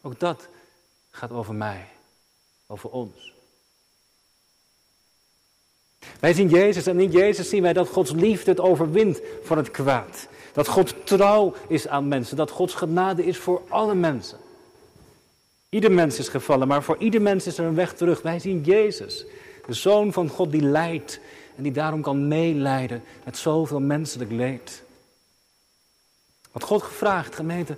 Ook 0.00 0.20
dat 0.20 0.48
gaat 1.10 1.30
over 1.30 1.54
mij, 1.54 1.88
over 2.66 2.90
ons. 2.90 3.36
Wij 6.20 6.34
zien 6.34 6.48
Jezus 6.48 6.86
en 6.86 7.00
in 7.00 7.10
Jezus 7.10 7.48
zien 7.48 7.62
wij 7.62 7.72
dat 7.72 7.88
Gods 7.88 8.12
liefde 8.12 8.50
het 8.50 8.60
overwint 8.60 9.20
van 9.42 9.56
het 9.56 9.70
kwaad. 9.70 10.28
Dat 10.52 10.68
God 10.68 10.94
trouw 11.04 11.54
is 11.68 11.88
aan 11.88 12.08
mensen, 12.08 12.36
dat 12.36 12.50
Gods 12.50 12.74
genade 12.74 13.24
is 13.26 13.38
voor 13.38 13.62
alle 13.68 13.94
mensen. 13.94 14.38
Ieder 15.68 15.92
mens 15.92 16.18
is 16.18 16.28
gevallen, 16.28 16.68
maar 16.68 16.82
voor 16.82 16.96
ieder 16.98 17.22
mens 17.22 17.46
is 17.46 17.58
er 17.58 17.64
een 17.64 17.74
weg 17.74 17.94
terug. 17.94 18.22
Wij 18.22 18.38
zien 18.38 18.62
Jezus, 18.62 19.24
de 19.66 19.72
Zoon 19.72 20.12
van 20.12 20.28
God 20.28 20.50
die 20.50 20.62
leidt 20.62 21.20
en 21.56 21.62
die 21.62 21.72
daarom 21.72 22.02
kan 22.02 22.28
meeleiden 22.28 23.02
met 23.24 23.36
zoveel 23.36 23.80
menselijk 23.80 24.30
leed. 24.30 24.82
Wat 26.52 26.62
God 26.62 26.82
gevraagd, 26.82 27.34
gemeente, 27.34 27.76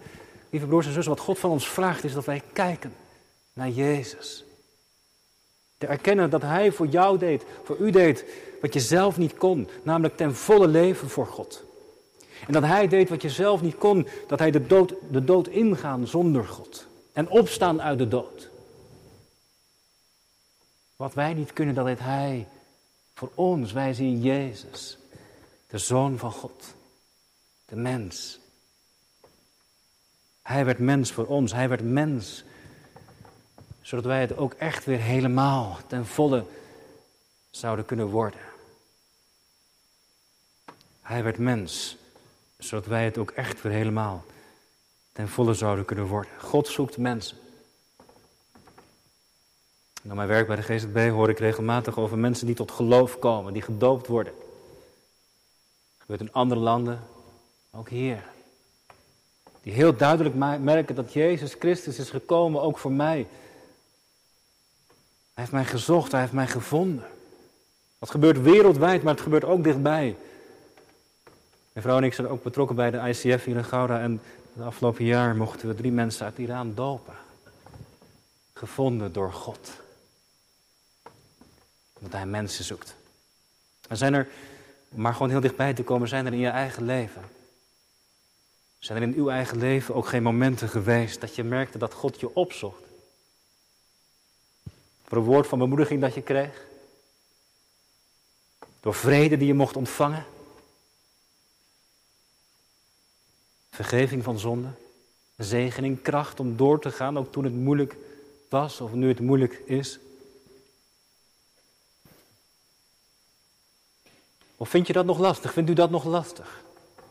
lieve 0.50 0.66
broers 0.66 0.86
en 0.86 0.92
zussen, 0.92 1.14
wat 1.14 1.24
God 1.24 1.38
van 1.38 1.50
ons 1.50 1.68
vraagt 1.68 2.04
is 2.04 2.12
dat 2.12 2.24
wij 2.24 2.42
kijken 2.52 2.92
naar 3.52 3.68
Jezus. 3.68 4.44
Te 5.80 5.86
erkennen 5.86 6.30
dat 6.30 6.42
Hij 6.42 6.72
voor 6.72 6.86
jou 6.86 7.18
deed, 7.18 7.44
voor 7.64 7.76
u 7.76 7.90
deed, 7.90 8.24
wat 8.60 8.74
je 8.74 8.80
zelf 8.80 9.18
niet 9.18 9.34
kon, 9.34 9.68
namelijk 9.82 10.16
ten 10.16 10.34
volle 10.34 10.68
leven 10.68 11.08
voor 11.08 11.26
God. 11.26 11.64
En 12.46 12.52
dat 12.52 12.62
Hij 12.62 12.88
deed 12.88 13.08
wat 13.08 13.22
je 13.22 13.30
zelf 13.30 13.62
niet 13.62 13.78
kon, 13.78 14.08
dat 14.26 14.38
Hij 14.38 14.50
de 14.50 14.66
dood, 14.66 14.94
de 15.10 15.24
dood 15.24 15.48
ingaan 15.48 16.06
zonder 16.06 16.44
God. 16.44 16.86
En 17.12 17.28
opstaan 17.28 17.82
uit 17.82 17.98
de 17.98 18.08
dood. 18.08 18.50
Wat 20.96 21.14
wij 21.14 21.34
niet 21.34 21.52
kunnen, 21.52 21.74
dat 21.74 21.86
deed 21.86 21.98
Hij 21.98 22.46
voor 23.14 23.30
ons. 23.34 23.72
Wij 23.72 23.94
zien 23.94 24.20
Jezus, 24.20 24.98
de 25.66 25.78
Zoon 25.78 26.18
van 26.18 26.32
God, 26.32 26.74
de 27.64 27.76
mens. 27.76 28.40
Hij 30.42 30.64
werd 30.64 30.78
mens 30.78 31.12
voor 31.12 31.26
ons, 31.26 31.52
Hij 31.52 31.68
werd 31.68 31.82
mens, 31.82 32.44
zodat 33.90 34.04
wij 34.04 34.20
het 34.20 34.36
ook 34.36 34.52
echt 34.52 34.84
weer 34.84 34.98
helemaal 34.98 35.78
ten 35.86 36.06
volle 36.06 36.44
zouden 37.50 37.84
kunnen 37.84 38.06
worden. 38.06 38.40
Hij 41.00 41.22
werd 41.22 41.38
mens, 41.38 41.96
zodat 42.58 42.86
wij 42.86 43.04
het 43.04 43.18
ook 43.18 43.30
echt 43.30 43.62
weer 43.62 43.72
helemaal 43.72 44.24
ten 45.12 45.28
volle 45.28 45.54
zouden 45.54 45.84
kunnen 45.84 46.06
worden. 46.06 46.30
God 46.38 46.68
zoekt 46.68 46.98
mensen. 46.98 47.36
Na 50.02 50.14
mijn 50.14 50.28
werk 50.28 50.46
bij 50.46 50.56
de 50.56 50.62
GZB 50.62 51.10
hoor 51.10 51.28
ik 51.28 51.38
regelmatig 51.38 51.98
over 51.98 52.18
mensen 52.18 52.46
die 52.46 52.54
tot 52.54 52.70
geloof 52.70 53.18
komen, 53.18 53.52
die 53.52 53.62
gedoopt 53.62 54.06
worden. 54.06 54.32
Dat 54.32 55.98
gebeurt 55.98 56.20
in 56.20 56.32
andere 56.32 56.60
landen, 56.60 57.00
ook 57.70 57.88
hier. 57.88 58.24
Die 59.62 59.72
heel 59.72 59.96
duidelijk 59.96 60.34
merken 60.60 60.94
dat 60.94 61.12
Jezus 61.12 61.54
Christus 61.58 61.98
is 61.98 62.10
gekomen, 62.10 62.62
ook 62.62 62.78
voor 62.78 62.92
mij. 62.92 63.26
Hij 65.34 65.44
heeft 65.44 65.52
mij 65.52 65.64
gezocht, 65.64 66.12
hij 66.12 66.20
heeft 66.20 66.32
mij 66.32 66.46
gevonden. 66.46 67.06
Dat 67.98 68.10
gebeurt 68.10 68.42
wereldwijd, 68.42 69.02
maar 69.02 69.12
het 69.12 69.22
gebeurt 69.22 69.44
ook 69.44 69.64
dichtbij. 69.64 70.16
Mijn 71.72 71.86
vrouw 71.86 71.96
en 71.96 72.04
ik 72.04 72.14
zijn 72.14 72.28
ook 72.28 72.42
betrokken 72.42 72.76
bij 72.76 72.90
de 72.90 73.08
ICF 73.08 73.44
hier 73.44 73.56
in 73.56 73.64
Gouda. 73.64 74.00
En 74.00 74.20
het 74.52 74.64
afgelopen 74.64 75.04
jaar 75.04 75.36
mochten 75.36 75.68
we 75.68 75.74
drie 75.74 75.92
mensen 75.92 76.24
uit 76.24 76.38
Iran 76.38 76.74
dopen. 76.74 77.14
Gevonden 78.52 79.12
door 79.12 79.32
God 79.32 79.80
omdat 82.00 82.20
hij 82.20 82.26
mensen 82.26 82.64
zoekt. 82.64 82.94
En 83.88 83.96
zijn 83.96 84.14
er, 84.14 84.28
om 84.88 85.00
maar 85.00 85.12
gewoon 85.12 85.30
heel 85.30 85.40
dichtbij 85.40 85.74
te 85.74 85.82
komen, 85.82 86.08
zijn 86.08 86.26
er 86.26 86.32
in 86.32 86.38
je 86.38 86.48
eigen 86.48 86.84
leven. 86.84 87.22
Zijn 88.78 89.02
er 89.02 89.08
in 89.08 89.14
uw 89.14 89.30
eigen 89.30 89.58
leven 89.58 89.94
ook 89.94 90.06
geen 90.06 90.22
momenten 90.22 90.68
geweest 90.68 91.20
dat 91.20 91.34
je 91.34 91.44
merkte 91.44 91.78
dat 91.78 91.94
God 91.94 92.20
je 92.20 92.34
opzocht? 92.34 92.82
Voor 95.10 95.18
een 95.18 95.24
woord 95.24 95.46
van 95.46 95.58
bemoediging 95.58 96.00
dat 96.00 96.14
je 96.14 96.22
kreeg? 96.22 96.66
Door 98.80 98.94
vrede 98.94 99.36
die 99.36 99.46
je 99.46 99.54
mocht 99.54 99.76
ontvangen. 99.76 100.24
Vergeving 103.70 104.24
van 104.24 104.38
zonde. 104.38 104.68
Zegening, 105.36 106.02
kracht 106.02 106.40
om 106.40 106.56
door 106.56 106.80
te 106.80 106.90
gaan, 106.90 107.18
ook 107.18 107.32
toen 107.32 107.44
het 107.44 107.52
moeilijk 107.52 107.96
was 108.48 108.80
of 108.80 108.92
nu 108.92 109.08
het 109.08 109.20
moeilijk 109.20 109.62
is. 109.64 109.98
Of 114.56 114.68
vind 114.68 114.86
je 114.86 114.92
dat 114.92 115.06
nog 115.06 115.18
lastig? 115.18 115.52
Vindt 115.52 115.70
u 115.70 115.72
dat 115.72 115.90
nog 115.90 116.04
lastig? 116.04 116.62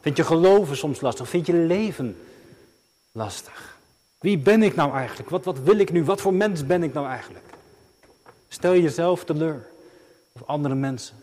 Vind 0.01 0.17
je 0.17 0.23
geloven 0.23 0.77
soms 0.77 1.01
lastig? 1.01 1.29
Vind 1.29 1.45
je 1.45 1.53
leven 1.53 2.17
lastig? 3.11 3.77
Wie 4.19 4.37
ben 4.37 4.63
ik 4.63 4.75
nou 4.75 4.93
eigenlijk? 4.93 5.29
Wat, 5.29 5.45
wat 5.45 5.59
wil 5.59 5.77
ik 5.77 5.91
nu? 5.91 6.03
Wat 6.03 6.21
voor 6.21 6.33
mens 6.33 6.65
ben 6.65 6.83
ik 6.83 6.93
nou 6.93 7.07
eigenlijk? 7.07 7.48
Stel 8.49 8.75
jezelf 8.75 9.25
teleur. 9.25 9.69
Of 10.31 10.43
andere 10.43 10.75
mensen. 10.75 11.15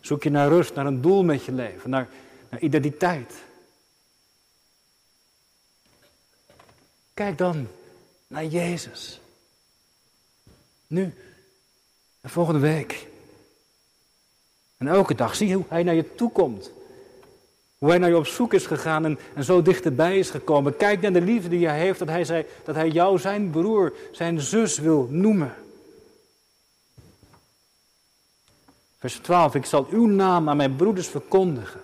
Zoek 0.00 0.22
je 0.22 0.30
naar 0.30 0.48
rust, 0.48 0.74
naar 0.74 0.86
een 0.86 1.00
doel 1.00 1.24
met 1.24 1.44
je 1.44 1.52
leven, 1.52 1.90
naar, 1.90 2.08
naar 2.50 2.60
identiteit. 2.60 3.34
Kijk 7.14 7.38
dan 7.38 7.68
naar 8.26 8.44
Jezus. 8.44 9.20
Nu 10.86 11.14
en 12.20 12.30
volgende 12.30 12.60
week. 12.60 13.06
En 14.76 14.88
elke 14.88 15.14
dag 15.14 15.34
zie 15.34 15.54
hoe 15.54 15.64
hij 15.68 15.82
naar 15.82 15.94
je 15.94 16.14
toe 16.14 16.32
komt. 16.32 16.70
Hoe 17.80 17.88
hij 17.88 17.98
naar 17.98 18.08
je 18.08 18.16
op 18.16 18.26
zoek 18.26 18.54
is 18.54 18.66
gegaan 18.66 19.04
en, 19.04 19.18
en 19.34 19.44
zo 19.44 19.62
dichterbij 19.62 20.18
is 20.18 20.30
gekomen. 20.30 20.76
Kijk 20.76 21.00
naar 21.00 21.12
de 21.12 21.20
liefde 21.20 21.48
die 21.48 21.66
hij 21.66 21.78
heeft, 21.78 21.98
dat 21.98 22.08
hij, 22.08 22.24
zei, 22.24 22.46
dat 22.64 22.74
hij 22.74 22.88
jou 22.88 23.18
zijn 23.18 23.50
broer, 23.50 23.92
zijn 24.12 24.40
zus 24.40 24.78
wil 24.78 25.06
noemen. 25.10 25.54
Vers 28.98 29.14
12, 29.14 29.54
ik 29.54 29.64
zal 29.64 29.86
uw 29.90 30.06
naam 30.06 30.48
aan 30.48 30.56
mijn 30.56 30.76
broeders 30.76 31.08
verkondigen. 31.08 31.80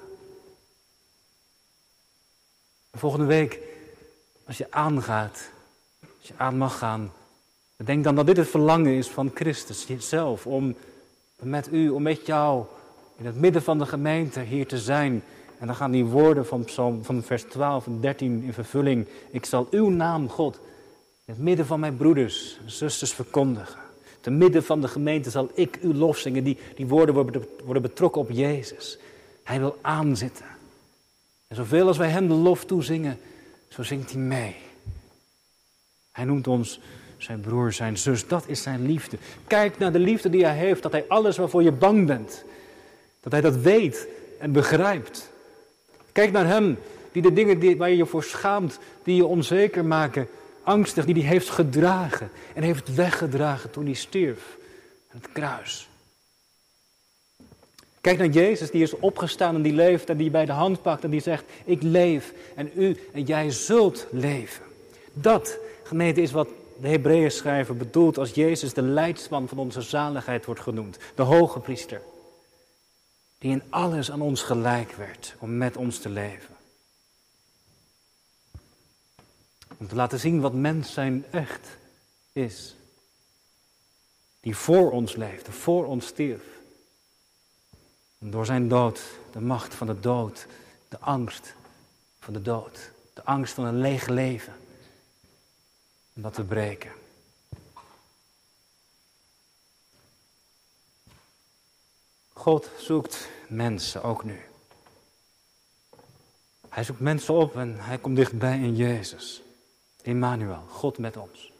Volgende 2.93 3.27
week, 3.27 3.61
als 4.47 4.57
je 4.59 4.67
aangaat, 4.71 5.51
als 6.01 6.29
je 6.29 6.35
aan 6.37 6.57
mag 6.57 6.79
gaan, 6.79 7.13
denk 7.77 8.05
dan 8.05 8.15
dat 8.15 8.27
dit 8.27 8.37
het 8.37 8.49
verlangen 8.49 8.93
is 8.93 9.09
van 9.09 9.31
Christus 9.35 9.87
zelf, 9.99 10.47
om 10.47 10.77
met 11.37 11.73
u, 11.73 11.89
om 11.89 12.03
met 12.03 12.27
jou 12.27 12.65
in 13.17 13.27
het 13.27 13.37
midden 13.37 13.63
van 13.63 13.79
de 13.79 13.87
gemeente 13.87 14.41
hier 14.41 14.67
te 14.67 14.79
zijn. 14.79 15.23
En 15.59 15.67
dan 15.67 15.77
gaan 15.77 15.91
die 15.91 16.05
woorden 16.05 16.47
van, 16.47 16.65
Psalm, 16.65 17.05
van 17.05 17.23
vers 17.23 17.43
12 17.43 17.87
en 17.87 18.01
13 18.01 18.43
in 18.43 18.53
vervulling. 18.53 19.07
Ik 19.31 19.45
zal 19.45 19.67
uw 19.71 19.89
naam, 19.89 20.29
God, 20.29 20.61
in 21.25 21.33
het 21.33 21.43
midden 21.43 21.67
van 21.67 21.81
mijn 21.81 21.97
broeders 21.97 22.59
en 22.65 22.71
zusters 22.71 23.13
verkondigen. 23.13 23.81
Te 24.21 24.31
midden 24.31 24.65
van 24.65 24.81
de 24.81 24.89
gemeente 24.89 25.31
zal 25.31 25.51
ik 25.55 25.79
uw 25.83 25.93
lof 25.93 26.19
zingen. 26.19 26.45
Die, 26.45 26.59
die 26.75 26.87
woorden 26.87 27.15
worden 27.65 27.83
betrokken 27.83 28.21
op 28.21 28.31
Jezus. 28.31 28.99
Hij 29.43 29.59
wil 29.59 29.79
aanzitten. 29.81 30.45
En 31.47 31.57
zoveel 31.57 31.87
als 31.87 31.97
wij 31.97 32.09
hem 32.09 32.29
de 32.29 32.35
lof 32.35 32.65
toezingen, 32.65 33.19
zo 33.69 33.83
zingt 33.83 34.13
hij 34.13 34.21
mee. 34.21 34.57
Hij 36.13 36.25
noemt 36.25 36.47
ons 36.47 36.81
zijn 37.17 37.41
broer, 37.41 37.73
zijn 37.73 37.99
zus. 37.99 38.27
Dat 38.27 38.45
is 38.47 38.63
zijn 38.63 38.87
liefde. 38.87 39.19
Kijk 39.47 39.79
naar 39.79 39.93
de 39.93 39.99
liefde 39.99 40.31
die 40.31 40.45
hij 40.45 40.57
heeft. 40.57 40.83
Dat 40.83 40.93
hij 40.93 41.05
alles 41.09 41.37
waarvoor 41.37 41.63
je 41.63 41.73
bang 41.73 42.07
bent. 42.07 42.45
Dat 43.21 43.33
hij 43.33 43.41
dat 43.41 43.57
weet 43.57 44.09
en 44.39 44.53
begrijpt. 44.53 45.33
Kijk 46.17 46.33
naar 46.33 46.47
hem 46.47 46.79
die 47.13 47.23
de 47.23 47.33
dingen 47.33 47.59
die, 47.59 47.77
waar 47.77 47.91
je 47.91 47.97
je 47.97 48.07
voor 48.07 48.25
schaamt, 48.25 48.79
die 49.03 49.17
je 49.17 49.27
onzeker 49.27 49.85
maken, 49.85 50.29
angstig, 50.63 51.05
die 51.05 51.15
hij 51.15 51.23
heeft 51.23 51.49
gedragen 51.49 52.31
en 52.55 52.63
heeft 52.63 52.95
weggedragen 52.95 53.71
toen 53.71 53.85
hij 53.85 53.95
stierf 53.95 54.57
aan 55.13 55.21
het 55.23 55.33
kruis. 55.33 55.89
Kijk 58.01 58.19
naar 58.19 58.29
Jezus, 58.29 58.71
die 58.71 58.83
is 58.83 58.99
opgestaan 58.99 59.55
en 59.55 59.63
die 59.63 59.73
leeft 59.73 60.11
en 60.11 60.17
die 60.17 60.31
bij 60.31 60.47
de 60.47 60.53
hand 60.53 60.83
pakt 60.83 61.05
en 61.05 61.11
die 61.11 61.21
zegt, 61.21 61.45
ik 61.65 61.83
leef 61.83 62.33
en 62.55 62.71
u 62.75 62.97
en 63.13 63.23
jij 63.23 63.51
zult 63.51 64.07
leven. 64.11 64.65
Dat, 65.13 65.59
gemeente, 65.83 66.23
is 66.23 66.33
wat 66.33 66.49
de 66.81 66.89
Hebreeën 66.89 67.31
schrijver 67.31 67.77
bedoelt 67.77 68.19
als 68.19 68.31
Jezus 68.31 68.75
de 68.75 68.83
leidsman 68.83 69.49
van 69.49 69.59
onze 69.59 69.81
zaligheid 69.81 70.45
wordt 70.45 70.61
genoemd. 70.61 70.99
De 71.15 71.23
hoge 71.23 71.61
priester. 71.61 72.01
Die 73.39 73.51
in 73.51 73.63
alles 73.71 74.11
aan 74.11 74.21
ons 74.21 74.43
gelijk 74.43 74.93
werd 74.93 75.35
om 75.39 75.57
met 75.57 75.77
ons 75.77 75.99
te 75.99 76.09
leven. 76.09 76.57
Om 79.77 79.89
te 79.89 79.95
laten 79.95 80.21
zien 80.21 80.41
wat 80.41 80.55
mens 80.55 80.93
zijn 80.93 81.25
echt 81.31 81.77
is. 82.33 82.77
Die 84.41 84.57
voor 84.57 84.91
ons 84.91 85.17
leefde, 85.17 85.53
voor 85.53 85.87
ons 85.87 86.07
stierf. 86.07 86.43
En 88.19 88.31
door 88.31 88.47
zijn 88.47 88.69
dood, 88.69 89.03
de 89.33 89.41
macht 89.41 89.75
van 89.75 89.87
de 89.87 90.01
dood, 90.01 90.47
de 90.89 90.99
angst 90.99 91.55
van 92.21 92.33
de 92.33 92.43
dood, 92.43 92.91
de 93.13 93.25
angst 93.25 93.55
van 93.55 93.65
een 93.65 93.81
leeg 93.81 94.07
leven. 94.07 94.55
Om 96.15 96.23
dat 96.23 96.35
te 96.35 96.45
breken. 96.45 96.91
God 102.37 102.71
zoekt 102.79 103.29
mensen, 103.49 104.03
ook 104.03 104.25
nu. 104.25 104.41
Hij 106.69 106.85
zoekt 106.85 107.01
mensen 107.01 107.35
op 107.35 107.57
en 107.57 107.81
hij 107.81 107.99
komt 107.99 108.17
dichtbij 108.17 108.59
in 108.59 108.77
Jezus. 108.77 109.43
Emmanuel, 110.03 110.63
God 110.69 110.99
met 110.99 111.17
ons. 111.17 111.53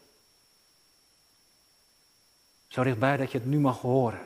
Zo 2.69 2.83
dichtbij 2.83 3.17
dat 3.17 3.33
je 3.33 3.39
het 3.39 3.47
nu 3.47 3.59
mag 3.59 3.81
horen. 3.81 4.21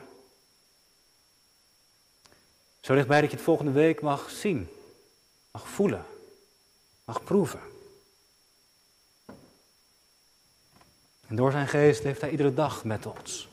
Zo 2.80 2.94
dichtbij 2.94 3.20
dat 3.20 3.30
je 3.30 3.36
het 3.36 3.44
volgende 3.44 3.72
week 3.72 4.00
mag 4.00 4.30
zien, 4.30 4.68
mag 5.50 5.68
voelen, 5.68 6.06
mag 7.04 7.24
proeven. 7.24 7.60
En 11.26 11.36
door 11.36 11.50
zijn 11.50 11.68
geest 11.68 12.02
heeft 12.02 12.20
hij 12.20 12.30
iedere 12.30 12.54
dag 12.54 12.84
met 12.84 13.06
ons. 13.06 13.49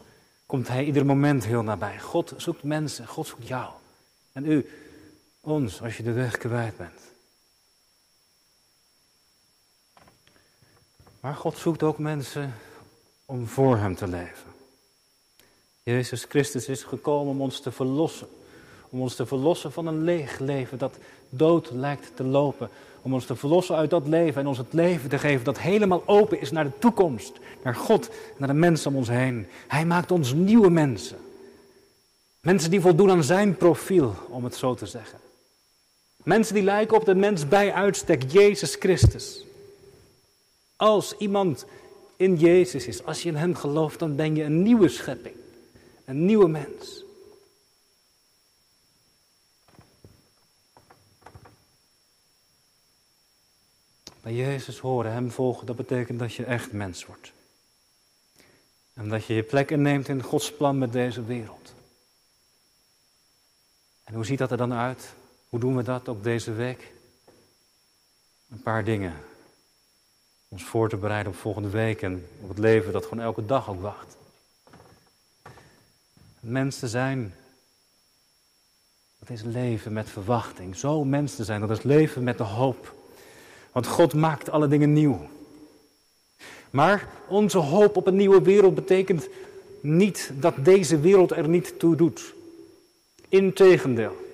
Komt 0.47 0.67
hij 0.67 0.85
ieder 0.85 1.05
moment 1.05 1.45
heel 1.45 1.63
nabij. 1.63 1.99
God 1.99 2.33
zoekt 2.37 2.63
mensen, 2.63 3.07
God 3.07 3.27
zoekt 3.27 3.47
jou. 3.47 3.73
En 4.31 4.45
u, 4.45 4.69
ons, 5.39 5.81
als 5.81 5.97
je 5.97 6.03
de 6.03 6.11
weg 6.11 6.37
kwijt 6.37 6.77
bent. 6.77 7.01
Maar 11.19 11.35
God 11.35 11.57
zoekt 11.57 11.83
ook 11.83 11.97
mensen 11.97 12.53
om 13.25 13.47
voor 13.47 13.77
Hem 13.77 13.95
te 13.95 14.07
leven. 14.07 14.51
Jezus 15.83 16.23
Christus 16.23 16.67
is 16.67 16.83
gekomen 16.83 17.31
om 17.31 17.41
ons 17.41 17.59
te 17.59 17.71
verlossen. 17.71 18.27
Om 18.89 19.01
ons 19.01 19.15
te 19.15 19.25
verlossen 19.25 19.71
van 19.71 19.87
een 19.87 20.03
leeg 20.03 20.39
leven 20.39 20.77
dat 20.77 20.97
dood 21.29 21.71
lijkt 21.71 22.15
te 22.15 22.23
lopen. 22.23 22.69
Om 23.01 23.13
ons 23.13 23.25
te 23.25 23.35
verlossen 23.35 23.75
uit 23.75 23.89
dat 23.89 24.07
leven 24.07 24.41
en 24.41 24.47
ons 24.47 24.57
het 24.57 24.73
leven 24.73 25.09
te 25.09 25.17
geven 25.17 25.45
dat 25.45 25.59
helemaal 25.59 26.03
open 26.05 26.41
is 26.41 26.51
naar 26.51 26.63
de 26.63 26.77
toekomst. 26.79 27.33
Naar 27.63 27.75
God, 27.75 28.09
naar 28.37 28.47
de 28.47 28.53
mensen 28.53 28.91
om 28.91 28.97
ons 28.97 29.07
heen. 29.07 29.47
Hij 29.67 29.85
maakt 29.85 30.11
ons 30.11 30.33
nieuwe 30.33 30.69
mensen. 30.69 31.17
Mensen 32.41 32.69
die 32.69 32.81
voldoen 32.81 33.11
aan 33.11 33.23
zijn 33.23 33.57
profiel, 33.57 34.15
om 34.29 34.43
het 34.43 34.55
zo 34.55 34.73
te 34.73 34.85
zeggen. 34.85 35.19
Mensen 36.23 36.53
die 36.53 36.63
lijken 36.63 36.97
op 36.97 37.05
de 37.05 37.15
mens 37.15 37.47
bij 37.47 37.73
uitstek, 37.73 38.31
Jezus 38.31 38.75
Christus. 38.75 39.45
Als 40.75 41.15
iemand 41.17 41.65
in 42.15 42.35
Jezus 42.35 42.87
is, 42.87 43.05
als 43.05 43.23
je 43.23 43.29
in 43.29 43.35
Hem 43.35 43.55
gelooft, 43.55 43.99
dan 43.99 44.15
ben 44.15 44.35
je 44.35 44.43
een 44.43 44.61
nieuwe 44.61 44.89
schepping. 44.89 45.35
Een 46.05 46.25
nieuwe 46.25 46.47
mens. 46.47 47.05
Jezus 54.35 54.79
horen, 54.79 55.11
Hem 55.11 55.31
volgen, 55.31 55.65
dat 55.65 55.75
betekent 55.75 56.19
dat 56.19 56.33
je 56.33 56.45
echt 56.45 56.71
mens 56.71 57.05
wordt. 57.05 57.31
En 58.93 59.09
dat 59.09 59.25
je 59.25 59.33
je 59.33 59.43
plek 59.43 59.71
inneemt 59.71 60.07
in 60.07 60.23
Gods 60.23 60.53
plan 60.53 60.77
met 60.77 60.91
deze 60.91 61.23
wereld. 61.23 61.73
En 64.03 64.13
hoe 64.13 64.25
ziet 64.25 64.37
dat 64.37 64.51
er 64.51 64.57
dan 64.57 64.73
uit? 64.73 65.13
Hoe 65.49 65.59
doen 65.59 65.75
we 65.75 65.83
dat 65.83 66.09
ook 66.09 66.23
deze 66.23 66.51
week? 66.51 66.91
Een 68.49 68.61
paar 68.61 68.83
dingen 68.83 69.13
ons 70.47 70.63
voor 70.63 70.89
te 70.89 70.97
bereiden 70.97 71.31
op 71.31 71.37
volgende 71.37 71.69
week 71.69 72.01
en 72.01 72.27
op 72.41 72.49
het 72.49 72.57
leven 72.57 72.93
dat 72.93 73.05
gewoon 73.05 73.23
elke 73.23 73.45
dag 73.45 73.69
ook 73.69 73.81
wacht. 73.81 74.17
Mensen 76.39 76.89
zijn, 76.89 77.33
dat 79.19 79.29
is 79.29 79.41
leven 79.41 79.93
met 79.93 80.09
verwachting. 80.09 80.75
Zo 80.75 81.03
mensen 81.03 81.45
zijn, 81.45 81.61
dat 81.61 81.69
is 81.69 81.83
leven 81.83 82.23
met 82.23 82.37
de 82.37 82.43
hoop. 82.43 82.95
Want 83.71 83.87
God 83.87 84.13
maakt 84.13 84.49
alle 84.49 84.67
dingen 84.67 84.93
nieuw. 84.93 85.27
Maar 86.69 87.07
onze 87.27 87.57
hoop 87.57 87.95
op 87.97 88.07
een 88.07 88.15
nieuwe 88.15 88.41
wereld 88.41 88.75
betekent 88.75 89.27
niet 89.79 90.31
dat 90.33 90.53
deze 90.57 90.99
wereld 90.99 91.31
er 91.31 91.49
niet 91.49 91.79
toe 91.79 91.95
doet. 91.95 92.33
Integendeel. 93.29 94.25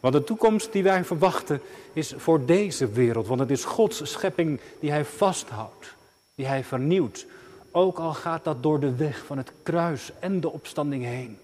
Want 0.00 0.14
de 0.14 0.24
toekomst 0.24 0.72
die 0.72 0.82
wij 0.82 1.04
verwachten 1.04 1.60
is 1.92 2.14
voor 2.16 2.44
deze 2.44 2.88
wereld. 2.88 3.26
Want 3.26 3.40
het 3.40 3.50
is 3.50 3.64
Gods 3.64 4.10
schepping 4.10 4.60
die 4.80 4.90
hij 4.90 5.04
vasthoudt, 5.04 5.94
die 6.34 6.46
hij 6.46 6.64
vernieuwt. 6.64 7.26
Ook 7.70 7.98
al 7.98 8.14
gaat 8.14 8.44
dat 8.44 8.62
door 8.62 8.80
de 8.80 8.94
weg 8.94 9.24
van 9.26 9.38
het 9.38 9.52
kruis 9.62 10.12
en 10.20 10.40
de 10.40 10.52
opstanding 10.52 11.04
heen. 11.04 11.38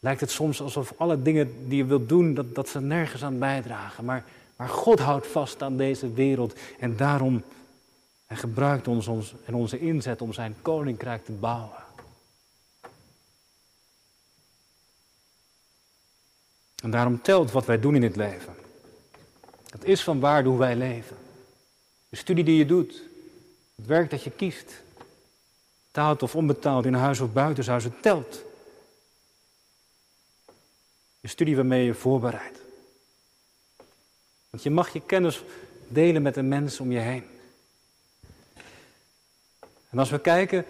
Lijkt 0.00 0.20
het 0.20 0.30
soms 0.30 0.62
alsof 0.62 0.92
alle 0.96 1.22
dingen 1.22 1.68
die 1.68 1.76
je 1.76 1.84
wilt 1.84 2.08
doen, 2.08 2.34
dat, 2.34 2.54
dat 2.54 2.68
ze 2.68 2.80
nergens 2.80 3.24
aan 3.24 3.38
bijdragen. 3.38 4.04
Maar, 4.04 4.24
maar 4.56 4.68
God 4.68 4.98
houdt 4.98 5.26
vast 5.26 5.62
aan 5.62 5.76
deze 5.76 6.12
wereld 6.12 6.58
en 6.78 6.96
daarom 6.96 7.42
hij 8.26 8.36
gebruikt 8.36 8.88
ons, 8.88 9.06
ons 9.06 9.34
en 9.44 9.54
onze 9.54 9.78
inzet 9.78 10.22
om 10.22 10.32
zijn 10.32 10.56
koninkrijk 10.62 11.24
te 11.24 11.32
bouwen. 11.32 11.78
En 16.82 16.90
daarom 16.90 17.22
telt 17.22 17.50
wat 17.50 17.66
wij 17.66 17.80
doen 17.80 17.94
in 17.94 18.02
het 18.02 18.16
leven. 18.16 18.54
Het 19.70 19.84
is 19.84 20.02
van 20.02 20.20
waarde 20.20 20.48
hoe 20.48 20.58
wij 20.58 20.76
leven. 20.76 21.16
De 22.08 22.16
studie 22.16 22.44
die 22.44 22.56
je 22.56 22.66
doet, 22.66 23.02
het 23.76 23.86
werk 23.86 24.10
dat 24.10 24.22
je 24.22 24.30
kiest, 24.30 24.82
betaald 25.86 26.22
of 26.22 26.36
onbetaald, 26.36 26.84
in 26.84 26.94
huis 26.94 27.20
of 27.20 27.32
buitenshuis, 27.32 27.84
het 27.84 28.02
telt. 28.02 28.42
De 31.20 31.28
studie 31.28 31.56
waarmee 31.56 31.84
je 31.84 31.94
voorbereidt. 31.94 32.58
Want 34.50 34.62
je 34.62 34.70
mag 34.70 34.92
je 34.92 35.02
kennis 35.06 35.42
delen 35.88 36.22
met 36.22 36.34
de 36.34 36.42
mensen 36.42 36.84
om 36.84 36.92
je 36.92 36.98
heen. 36.98 37.24
En 39.90 39.98
als 39.98 40.10
we 40.10 40.20
kijken, 40.20 40.64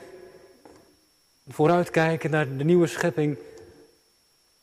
vooruitkijken 1.48 2.30
naar 2.30 2.56
de 2.56 2.64
nieuwe 2.64 2.86
schepping, 2.86 3.38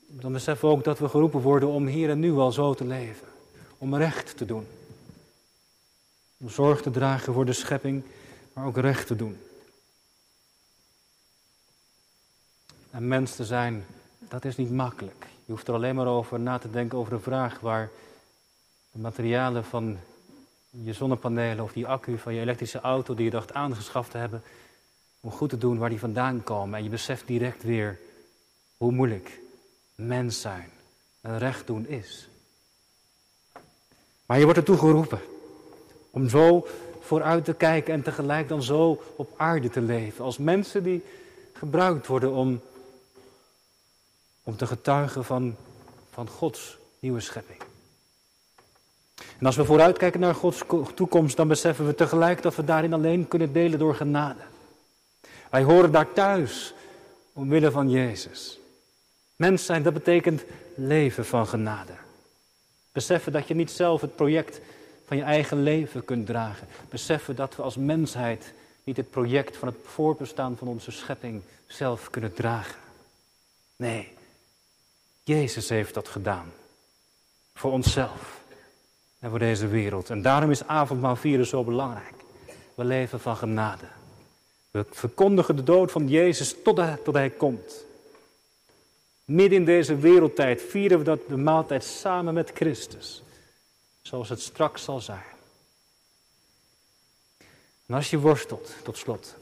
dan 0.07 0.31
beseffen 0.31 0.69
we 0.69 0.75
ook 0.75 0.83
dat 0.83 0.99
we 0.99 1.09
geroepen 1.09 1.41
worden 1.41 1.69
om 1.69 1.87
hier 1.87 2.09
en 2.09 2.19
nu 2.19 2.33
al 2.33 2.51
zo 2.51 2.73
te 2.73 2.85
leven. 2.85 3.27
Om 3.77 3.95
recht 3.95 4.37
te 4.37 4.45
doen. 4.45 4.67
Om 6.37 6.49
zorg 6.49 6.81
te 6.81 6.91
dragen 6.91 7.33
voor 7.33 7.45
de 7.45 7.53
schepping, 7.53 8.03
maar 8.53 8.65
ook 8.65 8.77
recht 8.77 9.07
te 9.07 9.15
doen. 9.15 9.39
En 12.89 13.07
mens 13.07 13.35
te 13.35 13.45
zijn, 13.45 13.85
dat 14.19 14.45
is 14.45 14.55
niet 14.55 14.71
makkelijk. 14.71 15.25
Je 15.47 15.53
hoeft 15.53 15.67
er 15.67 15.73
alleen 15.73 15.95
maar 15.95 16.07
over 16.07 16.39
na 16.39 16.57
te 16.57 16.69
denken 16.69 16.97
over 16.97 17.11
de 17.13 17.19
vraag 17.19 17.59
waar 17.59 17.89
de 18.91 18.99
materialen 18.99 19.63
van 19.63 19.97
je 20.69 20.93
zonnepanelen 20.93 21.63
of 21.63 21.73
die 21.73 21.87
accu 21.87 22.17
van 22.17 22.33
je 22.33 22.41
elektrische 22.41 22.79
auto 22.79 23.15
die 23.15 23.25
je 23.25 23.31
dacht 23.31 23.53
aangeschaft 23.53 24.11
te 24.11 24.17
hebben, 24.17 24.43
om 25.19 25.31
goed 25.31 25.49
te 25.49 25.57
doen 25.57 25.77
waar 25.77 25.89
die 25.89 25.99
vandaan 25.99 26.43
komen. 26.43 26.77
En 26.77 26.83
je 26.83 26.89
beseft 26.89 27.27
direct 27.27 27.63
weer 27.63 27.99
hoe 28.77 28.91
moeilijk 28.91 29.39
mens 29.95 30.41
zijn 30.41 30.69
en 31.21 31.37
recht 31.37 31.67
doen 31.67 31.87
is. 31.87 32.29
Maar 34.25 34.37
je 34.37 34.43
wordt 34.43 34.59
ertoe 34.59 34.77
geroepen 34.77 35.19
om 36.09 36.29
zo 36.29 36.67
vooruit 36.99 37.45
te 37.45 37.53
kijken 37.53 37.93
en 37.93 38.01
tegelijk 38.01 38.47
dan 38.47 38.63
zo 38.63 39.01
op 39.15 39.33
aarde 39.37 39.69
te 39.69 39.81
leven. 39.81 40.23
Als 40.23 40.37
mensen 40.37 40.83
die 40.83 41.03
gebruikt 41.53 42.07
worden 42.07 42.31
om, 42.31 42.61
om 44.47 44.57
te 44.57 44.67
getuigen 44.67 45.25
van, 45.25 45.55
van 46.11 46.29
Gods 46.29 46.77
nieuwe 46.99 47.19
schepping. 47.19 47.61
En 49.39 49.45
als 49.45 49.55
we 49.55 49.65
vooruitkijken 49.65 50.19
naar 50.19 50.35
Gods 50.35 50.63
toekomst, 50.93 51.37
dan 51.37 51.47
beseffen 51.47 51.85
we 51.85 51.95
tegelijk 51.95 52.41
dat 52.41 52.55
we 52.55 52.63
daarin 52.63 52.93
alleen 52.93 53.27
kunnen 53.27 53.53
delen 53.53 53.79
door 53.79 53.95
genade. 53.95 54.41
Wij 55.49 55.63
horen 55.63 55.91
daar 55.91 56.13
thuis 56.13 56.73
omwille 57.33 57.71
van 57.71 57.89
Jezus. 57.89 58.59
Mens 59.35 59.65
zijn, 59.65 59.83
dat 59.83 59.93
betekent 59.93 60.43
leven 60.75 61.25
van 61.25 61.47
genade. 61.47 61.93
Beseffen 62.91 63.31
dat 63.31 63.47
je 63.47 63.55
niet 63.55 63.71
zelf 63.71 64.01
het 64.01 64.15
project 64.15 64.59
van 65.05 65.17
je 65.17 65.23
eigen 65.23 65.63
leven 65.63 66.05
kunt 66.05 66.25
dragen. 66.25 66.67
Beseffen 66.89 67.35
dat 67.35 67.55
we 67.55 67.61
als 67.61 67.75
mensheid 67.75 68.53
niet 68.83 68.97
het 68.97 69.09
project 69.09 69.57
van 69.57 69.67
het 69.67 69.77
voortbestaan 69.85 70.57
van 70.57 70.67
onze 70.67 70.91
schepping 70.91 71.41
zelf 71.65 72.09
kunnen 72.09 72.33
dragen. 72.33 72.79
Nee, 73.75 74.15
Jezus 75.27 75.69
heeft 75.69 75.93
dat 75.93 76.07
gedaan. 76.07 76.53
Voor 77.53 77.71
onszelf 77.71 78.41
en 79.19 79.29
voor 79.29 79.39
deze 79.39 79.67
wereld. 79.67 80.09
En 80.09 80.21
daarom 80.21 80.51
is 80.51 80.67
avondmaal 80.67 81.15
vieren 81.15 81.45
zo 81.45 81.63
belangrijk. 81.63 82.13
We 82.75 82.85
leven 82.85 83.19
van 83.19 83.37
genade. 83.37 83.87
We 84.71 84.85
verkondigen 84.91 85.55
de 85.55 85.63
dood 85.63 85.91
van 85.91 86.07
Jezus 86.07 86.55
tot 87.03 87.13
hij 87.13 87.29
komt. 87.29 87.85
Midden 89.25 89.57
in 89.59 89.65
deze 89.65 89.95
wereldtijd 89.95 90.61
vieren 90.61 90.97
we 90.97 91.03
dat 91.03 91.27
de 91.27 91.37
maaltijd 91.37 91.83
samen 91.83 92.33
met 92.33 92.51
Christus. 92.53 93.23
Zoals 94.01 94.29
het 94.29 94.41
straks 94.41 94.83
zal 94.83 94.99
zijn. 94.99 95.35
En 97.85 97.95
als 97.95 98.09
je 98.09 98.19
worstelt, 98.19 98.75
tot 98.83 98.97
slot. 98.97 99.35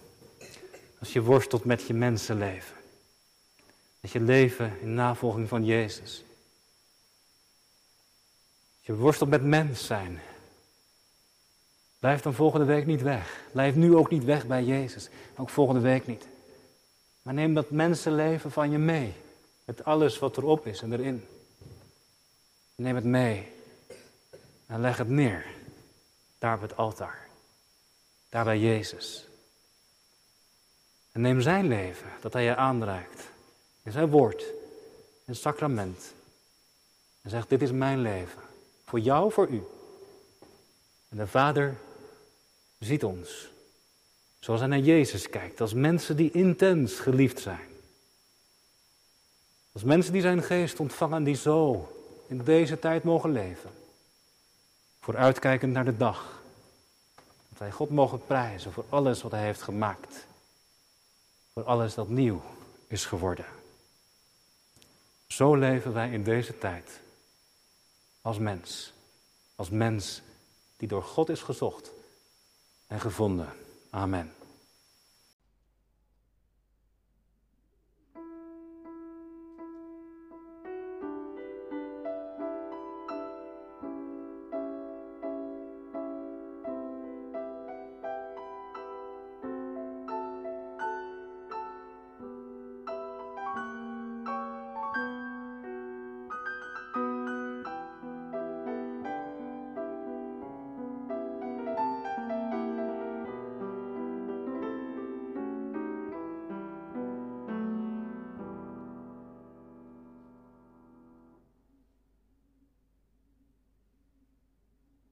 Als 1.00 1.14
je 1.14 1.22
worstelt 1.22 1.66
met 1.66 1.88
je 1.88 1.94
mensenleven. 1.94 2.75
Met 4.06 4.14
je 4.14 4.20
leven 4.20 4.80
in 4.80 4.94
navolging 4.94 5.48
van 5.48 5.66
Jezus. 5.66 6.24
Je 8.82 8.96
worstelt 8.96 9.30
met 9.30 9.44
mens 9.44 9.86
zijn. 9.86 10.20
Blijf 12.00 12.22
dan 12.22 12.34
volgende 12.34 12.66
week 12.66 12.86
niet 12.86 13.02
weg. 13.02 13.42
Blijf 13.52 13.76
nu 13.76 13.96
ook 13.96 14.10
niet 14.10 14.24
weg 14.24 14.48
bij 14.48 14.64
Jezus. 14.64 15.10
Ook 15.36 15.50
volgende 15.50 15.82
week 15.82 16.08
niet. 16.08 16.28
Maar 17.22 17.34
neem 17.34 17.54
dat 17.54 17.70
mensenleven 17.70 18.52
van 18.52 18.72
je 18.72 18.78
mee. 18.78 19.14
Met 19.64 19.84
alles 19.84 20.20
wat 20.20 20.38
erop 20.38 20.66
is 20.66 20.82
en 20.82 20.94
erin. 20.94 21.28
Neem 22.76 22.96
het 22.96 23.06
mee. 23.06 23.52
En 24.66 24.82
leg 24.82 24.98
het 24.98 25.10
neer. 25.10 25.46
Daar 26.38 26.56
op 26.56 26.62
het 26.62 26.78
altaar. 26.78 27.28
Daar 28.30 28.44
bij 28.44 28.60
Jezus. 28.60 29.28
En 31.12 31.22
neem 31.22 31.42
zijn 31.42 31.68
leven, 31.68 32.10
dat 32.22 32.34
hij 32.34 32.44
je 32.44 32.56
aanreikt. 32.56 33.34
In 33.86 33.92
zijn 33.92 34.10
woord. 34.10 34.44
In 35.26 35.36
sacrament. 35.36 36.14
En 37.22 37.30
zeg, 37.30 37.48
dit 37.48 37.62
is 37.62 37.72
mijn 37.72 38.00
leven. 38.02 38.42
Voor 38.86 39.00
jou, 39.00 39.32
voor 39.32 39.48
u. 39.48 39.64
En 41.10 41.18
de 41.18 41.28
Vader 41.28 41.76
ziet 42.80 43.04
ons. 43.04 43.50
Zoals 44.40 44.60
hij 44.60 44.70
naar 44.70 44.80
Jezus 44.80 45.30
kijkt. 45.30 45.62
Als 45.62 45.74
mensen 45.74 46.16
die 46.16 46.32
intens 46.32 46.94
geliefd 47.00 47.40
zijn. 47.40 47.68
Als 49.72 49.84
mensen 49.84 50.14
die 50.14 50.22
zijn 50.22 50.44
geest 50.44 50.80
ontvangen 50.80 51.24
die 51.24 51.36
zo 51.36 51.92
in 52.28 52.44
deze 52.44 52.80
tijd 52.80 53.04
mogen 53.04 53.32
leven. 53.32 53.72
Vooruitkijkend 55.00 55.74
naar 55.74 55.86
de 55.86 55.98
dag. 55.98 56.42
Dat 57.50 57.60
wij 57.60 57.72
God 57.72 57.90
mogen 57.90 58.26
prijzen 58.26 58.72
voor 58.72 58.86
alles 58.90 59.22
wat 59.22 59.32
hij 59.32 59.44
heeft 59.44 59.62
gemaakt. 59.62 60.26
Voor 61.54 61.64
alles 61.64 61.94
dat 61.94 62.10
nieuw 62.10 62.42
is 62.88 63.06
geworden. 63.06 63.46
Zo 65.28 65.56
leven 65.56 65.94
wij 65.94 66.12
in 66.12 66.24
deze 66.24 66.58
tijd. 66.58 67.00
Als 68.22 68.38
mens. 68.38 68.94
Als 69.56 69.70
mens 69.70 70.22
die 70.78 70.88
door 70.88 71.04
God 71.04 71.30
is 71.30 71.42
gezocht 71.42 71.92
en 72.88 73.00
gevonden. 73.00 73.54
Amen. 73.90 74.34